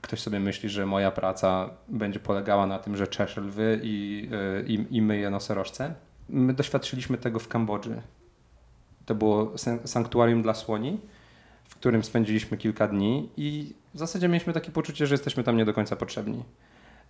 ktoś 0.00 0.20
sobie 0.20 0.40
myśli, 0.40 0.68
że 0.68 0.86
moja 0.86 1.10
praca 1.10 1.70
będzie 1.88 2.20
polegała 2.20 2.66
na 2.66 2.78
tym, 2.78 2.96
że 2.96 3.06
czeszę 3.06 3.40
lwy 3.40 3.80
i, 3.82 4.28
i, 4.66 4.96
i 4.96 5.02
myję 5.02 5.30
nosorożce. 5.30 5.94
My 6.28 6.52
doświadczyliśmy 6.54 7.18
tego 7.18 7.38
w 7.38 7.48
Kambodży. 7.48 8.02
To 9.10 9.14
było 9.14 9.58
san- 9.58 9.78
sanktuarium 9.84 10.42
dla 10.42 10.54
słoni, 10.54 11.00
w 11.64 11.74
którym 11.74 12.04
spędziliśmy 12.04 12.56
kilka 12.56 12.88
dni 12.88 13.30
i 13.36 13.74
w 13.94 13.98
zasadzie 13.98 14.28
mieliśmy 14.28 14.52
takie 14.52 14.72
poczucie, 14.72 15.06
że 15.06 15.14
jesteśmy 15.14 15.44
tam 15.44 15.56
nie 15.56 15.64
do 15.64 15.74
końca 15.74 15.96
potrzebni. 15.96 16.44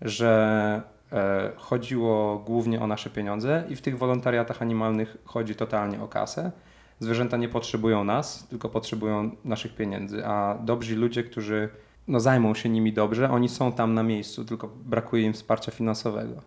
Że 0.01 0.83
e, 1.13 1.53
chodziło 1.57 2.39
głównie 2.39 2.81
o 2.81 2.87
nasze 2.87 3.11
pieniądze 3.11 3.65
i 3.69 3.77
w 3.77 3.81
tych 3.83 3.99
wolontariatach 3.99 4.63
animalnych 4.63 5.17
chodzi 5.25 5.55
totalnie 5.55 6.03
o 6.03 6.09
kasę. 6.09 6.53
Zwierzęta 7.01 7.37
nie 7.37 7.49
potrzebują 7.49 8.05
nas, 8.05 8.49
tylko 8.49 8.69
potrzebują 8.69 9.31
naszych 9.45 9.75
pieniędzy, 9.75 10.27
a 10.27 10.59
dobrzy 10.63 10.97
ludzie, 10.97 11.23
którzy 11.23 11.69
no, 12.09 12.21
zajmą 12.21 12.55
się 12.55 12.69
nimi 12.69 12.93
dobrze, 12.93 13.31
oni 13.31 13.49
są 13.49 13.73
tam 13.73 13.95
na 13.95 14.03
miejscu, 14.03 14.45
tylko 14.45 14.69
brakuje 14.69 15.23
im 15.23 15.33
wsparcia 15.33 15.73
finansowego. 15.73 16.43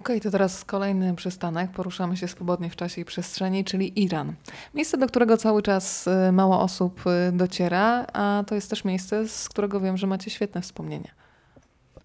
Okej, 0.00 0.20
to 0.20 0.30
teraz 0.30 0.64
kolejny 0.64 1.14
przystanek. 1.14 1.70
Poruszamy 1.70 2.16
się 2.16 2.28
swobodnie 2.28 2.70
w 2.70 2.76
czasie 2.76 3.00
i 3.00 3.04
przestrzeni, 3.04 3.64
czyli 3.64 4.02
Iran. 4.04 4.34
Miejsce, 4.74 4.98
do 4.98 5.06
którego 5.06 5.36
cały 5.36 5.62
czas 5.62 6.06
y, 6.06 6.32
mało 6.32 6.60
osób 6.60 7.00
y, 7.06 7.32
dociera, 7.32 8.06
a 8.12 8.44
to 8.46 8.54
jest 8.54 8.70
też 8.70 8.84
miejsce, 8.84 9.28
z 9.28 9.48
którego 9.48 9.80
wiem, 9.80 9.96
że 9.96 10.06
macie 10.06 10.30
świetne 10.30 10.60
wspomnienia. 10.60 11.10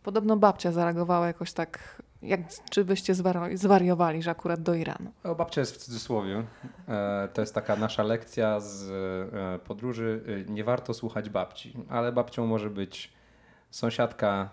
Podobno 0.03 0.38
babcia 0.38 0.71
zareagowała 0.71 1.27
jakoś 1.27 1.53
tak, 1.53 2.01
jak 2.21 2.39
czy 2.69 2.86
byście 2.86 3.13
zwar- 3.15 3.58
zwariowali, 3.58 4.23
że 4.23 4.32
akurat 4.32 4.62
do 4.62 4.73
Iranu. 4.73 5.12
O, 5.23 5.36
babcia 5.36 5.62
jest 5.62 5.75
w 5.75 5.77
cudzysłowie. 5.77 6.43
E, 6.88 7.27
to 7.34 7.41
jest 7.41 7.53
taka 7.56 7.75
nasza 7.75 8.03
lekcja 8.03 8.60
z 8.60 8.89
e, 9.34 9.60
podróży. 9.60 10.23
E, 10.47 10.51
Nie 10.51 10.63
warto 10.63 10.93
słuchać 10.93 11.29
babci, 11.29 11.73
ale 11.89 12.12
babcią 12.12 12.45
może 12.47 12.69
być 12.69 13.13
sąsiadka, 13.73 14.49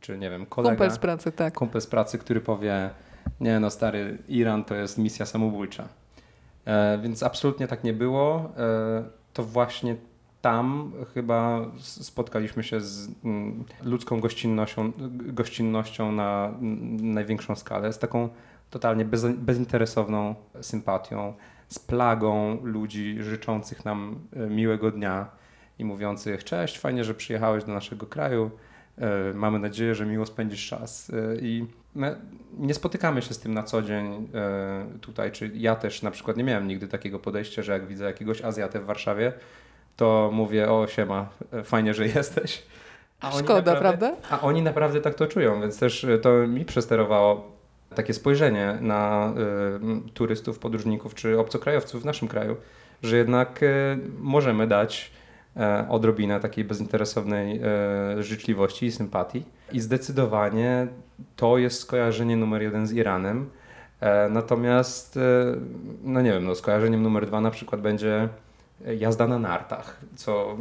czy 0.00 0.18
nie 0.18 0.30
wiem, 0.30 0.46
kolega. 0.46 0.76
Kumpel 0.76 0.90
z 0.90 0.98
pracy, 0.98 1.32
tak. 1.32 1.54
kumpel 1.54 1.80
z 1.80 1.86
pracy, 1.86 2.18
który 2.18 2.40
powie, 2.40 2.90
nie 3.40 3.60
no 3.60 3.70
stary, 3.70 4.18
Iran 4.28 4.64
to 4.64 4.74
jest 4.74 4.98
misja 4.98 5.26
samobójcza. 5.26 5.88
E, 6.64 6.98
więc 6.98 7.22
absolutnie 7.22 7.68
tak 7.68 7.84
nie 7.84 7.92
było. 7.92 8.52
E, 8.58 9.04
to 9.32 9.44
właśnie 9.44 9.96
tam 10.42 10.92
chyba 11.14 11.60
spotkaliśmy 11.78 12.62
się 12.62 12.80
z 12.80 13.08
ludzką 13.82 14.20
gościnnością, 14.20 14.92
gościnnością 15.10 16.12
na 16.12 16.54
największą 17.00 17.56
skalę, 17.56 17.92
z 17.92 17.98
taką 17.98 18.28
totalnie 18.70 19.04
bez, 19.04 19.26
bezinteresowną 19.26 20.34
sympatią, 20.60 21.34
z 21.68 21.78
plagą 21.78 22.58
ludzi 22.62 23.16
życzących 23.20 23.84
nam 23.84 24.18
e, 24.36 24.46
miłego 24.46 24.90
dnia 24.90 25.28
i 25.78 25.84
mówiących 25.84 26.44
cześć, 26.44 26.78
fajnie, 26.78 27.04
że 27.04 27.14
przyjechałeś 27.14 27.64
do 27.64 27.72
naszego 27.72 28.06
kraju, 28.06 28.50
E, 28.98 29.34
Mamy 29.34 29.58
nadzieję, 29.58 29.94
że 29.94 30.06
miło 30.06 30.26
spędzisz 30.26 30.68
czas. 30.68 31.10
E, 31.10 31.36
I 31.36 31.66
my 31.94 32.16
nie 32.58 32.74
spotykamy 32.74 33.22
się 33.22 33.34
z 33.34 33.38
tym 33.38 33.54
na 33.54 33.62
co 33.62 33.82
dzień 33.82 34.28
e, 34.34 34.86
tutaj, 35.00 35.32
czy 35.32 35.50
ja 35.54 35.76
też 35.76 36.02
na 36.02 36.10
przykład 36.10 36.36
nie 36.36 36.44
miałem 36.44 36.68
nigdy 36.68 36.88
takiego 36.88 37.18
podejścia, 37.18 37.62
że 37.62 37.72
jak 37.72 37.86
widzę 37.86 38.04
jakiegoś 38.04 38.42
Azjatę 38.42 38.80
w 38.80 38.84
Warszawie, 38.84 39.32
to 39.96 40.30
mówię, 40.32 40.70
o 40.70 40.86
siema, 40.86 41.28
fajnie, 41.64 41.94
że 41.94 42.06
jesteś. 42.08 42.62
A 43.20 43.30
Szkoda, 43.30 43.72
naprawdę- 43.72 43.80
prawda? 43.80 44.16
A 44.30 44.40
oni 44.40 44.62
naprawdę 44.62 45.00
tak 45.00 45.14
to 45.14 45.26
czują, 45.26 45.60
więc 45.60 45.78
też 45.78 46.06
to 46.22 46.46
mi 46.46 46.64
przesterowało 46.64 47.52
takie 47.94 48.14
spojrzenie 48.14 48.78
na 48.80 49.32
m, 49.82 50.08
turystów, 50.14 50.58
podróżników 50.58 51.14
czy 51.14 51.38
obcokrajowców 51.38 52.02
w 52.02 52.04
naszym 52.04 52.28
kraju, 52.28 52.56
że 53.02 53.16
jednak 53.16 53.62
e, 53.62 53.98
możemy 54.20 54.66
dać 54.66 55.15
odrobinę 55.88 56.40
takiej 56.40 56.64
bezinteresownej 56.64 57.60
e, 58.18 58.22
życzliwości 58.22 58.86
i 58.86 58.92
sympatii. 58.92 59.44
I 59.72 59.80
zdecydowanie 59.80 60.86
to 61.36 61.58
jest 61.58 61.80
skojarzenie 61.80 62.36
numer 62.36 62.62
jeden 62.62 62.86
z 62.86 62.92
Iranem. 62.92 63.50
E, 64.00 64.28
natomiast, 64.28 65.16
e, 65.16 65.20
no 66.04 66.22
nie 66.22 66.32
wiem, 66.32 66.44
no 66.44 66.54
skojarzeniem 66.54 67.02
numer 67.02 67.26
dwa 67.26 67.40
na 67.40 67.50
przykład 67.50 67.80
będzie 67.80 68.28
jazda 68.98 69.26
na 69.26 69.38
nartach, 69.38 70.00
co 70.16 70.56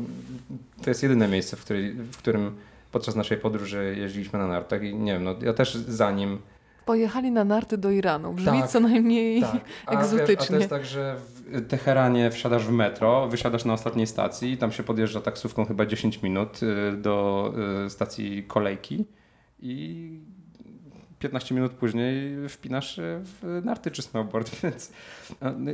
to 0.84 0.90
jest 0.90 1.04
jedyne 1.04 1.28
miejsce, 1.28 1.58
w, 1.58 1.62
której, 1.62 1.94
w 1.94 2.18
którym 2.18 2.56
podczas 2.92 3.16
naszej 3.16 3.38
podróży 3.38 3.96
jeździliśmy 3.98 4.40
na 4.40 4.48
nartach 4.48 4.84
i 4.84 4.96
nie 4.96 5.14
wiem, 5.14 5.24
no 5.24 5.36
ja 5.42 5.54
też 5.54 5.76
za 5.76 6.12
nim 6.12 6.38
Pojechali 6.86 7.32
na 7.32 7.44
narty 7.44 7.78
do 7.78 7.92
Iranu. 7.92 8.34
Brzmi 8.34 8.60
Tak, 8.60 8.70
co 8.70 8.80
najmniej 8.80 9.42
tak. 9.42 9.52
A, 9.52 9.54
wiesz, 9.54 9.64
a 9.86 9.92
egzotycznie. 9.92 10.48
to 10.48 10.56
jest 10.56 10.70
tak, 10.70 10.86
że 10.86 11.16
w 11.18 11.68
Teheranie 11.68 12.32
wsiadasz 12.32 12.66
w 12.66 12.72
metro, 12.72 13.28
wysiadasz 13.28 13.66
na 13.66 13.74
ostatniej 13.74 14.08
stacji, 14.08 14.58
tam 14.58 14.72
się 14.72 14.84
podjeżdża 14.84 15.22
taksówką 15.22 15.66
chyba 15.66 15.86
10 15.86 16.22
minut 16.22 16.64
y, 16.64 16.98
do 16.98 17.54
y, 17.86 17.90
stacji 17.90 18.44
kolejki 18.44 19.06
i 19.60 20.10
15 21.20 21.56
minut 21.56 21.72
później 21.72 22.36
wpinasz 22.50 23.00
w 23.02 23.62
narty 23.64 23.92
czy 23.92 24.02
snowboard, 24.02 24.52
więc 24.64 24.90
y, 24.90 24.94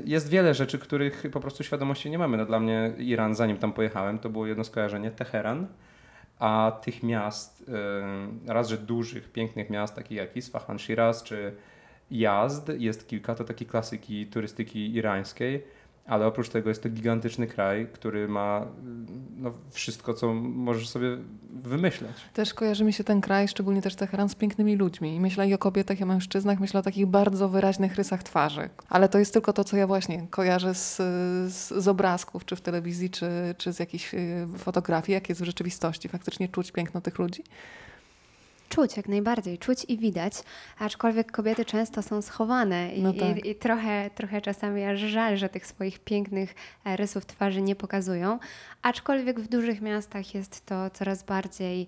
jest 0.06 0.30
wiele 0.30 0.54
rzeczy, 0.54 0.80
których 0.80 1.24
po 1.32 1.40
prostu 1.40 1.64
świadomości 1.64 2.10
nie 2.10 2.18
mamy. 2.18 2.38
No 2.38 2.46
dla 2.46 2.60
mnie 2.60 2.94
Iran, 2.98 3.36
zanim 3.36 3.58
tam 3.58 3.74
pojechałem, 3.74 4.20
to 4.20 4.30
było 4.30 4.48
jedno 4.48 4.64
skojarzenie 4.64 5.12
Teheran, 5.12 5.68
a 6.42 6.80
tych 6.82 7.04
miast, 7.04 7.62
y, 8.48 8.54
raz, 8.54 8.70
że 8.70 8.78
dużych, 8.78 9.32
pięknych 9.32 9.70
miast, 9.70 9.96
takich 9.96 10.18
jak 10.18 10.38
Isfahan, 10.38 10.80
Shiraz 10.80 11.24
czy 11.24 11.56
Jazd, 12.12 12.72
jest 12.78 13.08
kilka, 13.08 13.36
to 13.36 13.44
takie 13.44 13.66
klasyki 13.66 14.28
turystyki 14.28 14.96
irańskiej, 14.96 15.64
ale 16.06 16.28
oprócz 16.28 16.50
tego 16.50 16.70
jest 16.70 16.84
to 16.84 16.90
gigantyczny 16.90 17.48
kraj, 17.48 17.88
który 17.94 18.28
ma 18.28 18.68
no, 19.38 19.52
wszystko, 19.72 20.14
co 20.14 20.34
możesz 20.34 20.90
sobie 20.90 21.18
wymyśleć. 21.54 22.12
Też 22.34 22.54
kojarzy 22.54 22.84
mi 22.84 22.94
się 22.94 23.04
ten 23.04 23.22
kraj, 23.22 23.48
szczególnie 23.48 23.82
też 23.82 23.96
Teheran, 23.96 24.30
z 24.30 24.36
pięknymi 24.36 24.76
ludźmi. 24.76 25.16
I 25.16 25.20
myślę 25.20 25.48
i 25.48 25.54
o 25.54 25.58
kobietach, 25.58 26.00
i 26.00 26.04
o 26.04 26.06
mężczyznach, 26.06 26.60
myślę 26.60 26.80
o 26.80 26.84
takich 26.84 27.06
bardzo 27.06 27.50
wyraźnych 27.50 27.96
rysach 27.96 28.24
twarzy. 28.24 28.70
Ale 28.90 29.10
to 29.10 29.20
jest 29.20 29.34
tylko 29.34 29.54
to, 29.54 29.64
co 29.64 29.78
ja 29.78 29.88
właśnie 29.88 30.28
kojarzę 30.30 30.76
z, 30.76 30.98
z, 31.54 31.84
z 31.84 31.88
obrazków, 31.88 32.46
czy 32.46 32.56
w 32.56 32.62
telewizji, 32.62 33.10
czy, 33.10 33.30
czy 33.58 33.74
z 33.74 33.80
jakichś 33.80 34.14
y, 34.14 34.48
fotografii, 34.58 35.14
jak 35.14 35.30
jest 35.30 35.42
w 35.42 35.46
rzeczywistości. 35.46 36.10
Faktycznie 36.10 36.50
czuć 36.50 36.72
piękno 36.72 37.02
tych 37.02 37.20
ludzi. 37.20 37.44
Czuć, 38.72 38.98
jak 38.98 39.08
najbardziej, 39.08 39.58
czuć 39.58 39.86
i 39.88 39.98
widać, 39.98 40.34
aczkolwiek 40.80 41.32
kobiety 41.32 41.66
często 41.66 42.02
są 42.02 42.22
schowane 42.22 42.96
i, 42.96 43.02
No 43.02 43.14
tak. 43.14 43.46
i, 43.46 43.50
i 43.50 43.56
trochę, 43.56 44.10
trochę 44.16 44.42
czasami 44.42 44.84
aż 44.84 45.00
żal, 45.00 45.38
że 45.38 45.50
tych 45.50 45.68
swoich 45.68 46.00
pięknych 46.00 46.56
e, 46.86 46.98
rysów 46.98 47.26
twarzy 47.26 47.62
nie 47.62 47.76
pokazują, 47.76 48.40
aczkolwiek 48.82 49.40
w 49.40 49.48
dużych 49.48 49.82
miastach 49.82 50.36
jest 50.36 50.66
to 50.66 50.90
coraz 50.90 51.24
bardziej 51.24 51.88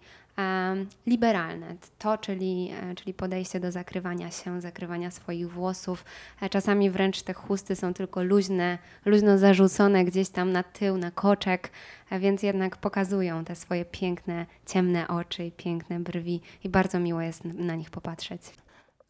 liberalne. 1.08 1.76
To, 2.00 2.18
czyli, 2.18 2.72
e, 2.82 2.96
czyli 2.96 3.14
podejście 3.14 3.60
do 3.60 3.72
zakrywania 3.72 4.32
się, 4.32 4.62
zakrywania 4.62 5.12
swoich 5.12 5.52
włosów. 5.52 6.06
E, 6.42 6.50
Czasami 6.50 6.90
wręcz 6.90 7.22
te 7.22 7.34
chusty 7.34 7.76
są 7.76 7.94
tylko 7.94 8.24
luźne, 8.24 8.78
luźno 9.06 9.38
zarzucone 9.38 10.06
gdzieś 10.06 10.30
tam 10.30 10.52
na 10.52 10.64
tył, 10.64 10.98
na 10.98 11.12
koczek, 11.12 11.72
a 12.10 12.20
więc 12.20 12.44
jednak 12.44 12.78
pokazują 12.78 13.46
te 13.46 13.56
swoje 13.56 13.86
piękne, 13.86 14.46
ciemne 14.66 15.08
oczy 15.08 15.46
i 15.46 15.52
piękne 15.52 16.00
brwi 16.00 16.42
i 16.64 16.70
bardzo 16.70 17.00
miło 17.00 17.22
jest 17.22 17.46
na 17.46 17.76
nich 17.76 17.90
popatrzeć. 17.90 18.42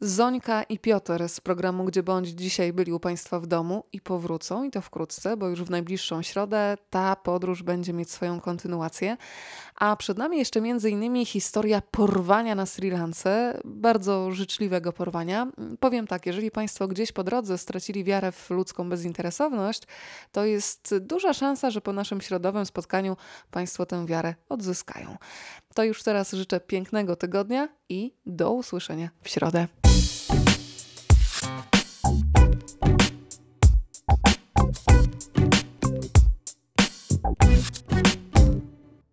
Zońka 0.01 0.63
i 0.63 0.79
Piotr 0.79 1.29
z 1.29 1.39
programu 1.39 1.85
Gdzie 1.85 2.03
Bądź 2.03 2.27
dzisiaj 2.27 2.73
byli 2.73 2.93
u 2.93 2.99
Państwa 2.99 3.39
w 3.39 3.47
domu 3.47 3.83
i 3.91 4.01
powrócą 4.01 4.63
i 4.63 4.71
to 4.71 4.81
wkrótce, 4.81 5.37
bo 5.37 5.47
już 5.47 5.63
w 5.63 5.69
najbliższą 5.69 6.21
środę 6.21 6.77
ta 6.89 7.15
podróż 7.15 7.63
będzie 7.63 7.93
mieć 7.93 8.11
swoją 8.11 8.41
kontynuację. 8.41 9.17
A 9.75 9.95
przed 9.95 10.17
nami 10.17 10.37
jeszcze 10.37 10.61
między 10.61 10.89
innymi 10.89 11.25
historia 11.25 11.81
porwania 11.91 12.55
na 12.55 12.65
Sri 12.65 12.89
Lance, 12.91 13.59
bardzo 13.65 14.31
życzliwego 14.31 14.93
porwania. 14.93 15.47
Powiem 15.79 16.07
tak, 16.07 16.25
jeżeli 16.25 16.51
Państwo 16.51 16.87
gdzieś 16.87 17.11
po 17.11 17.23
drodze 17.23 17.57
stracili 17.57 18.03
wiarę 18.03 18.31
w 18.31 18.49
ludzką 18.49 18.89
bezinteresowność, 18.89 19.83
to 20.31 20.45
jest 20.45 20.95
duża 20.97 21.33
szansa, 21.33 21.71
że 21.71 21.81
po 21.81 21.93
naszym 21.93 22.21
środowym 22.21 22.65
spotkaniu 22.65 23.17
Państwo 23.51 23.85
tę 23.85 24.05
wiarę 24.05 24.35
odzyskają. 24.49 25.17
To 25.73 25.83
już 25.83 26.03
teraz 26.03 26.31
życzę 26.31 26.59
pięknego 26.59 27.15
tygodnia 27.15 27.69
i 27.89 28.15
do 28.25 28.51
usłyszenia 28.51 29.09
w 29.21 29.29
środę. 29.29 29.67
you 37.43 37.82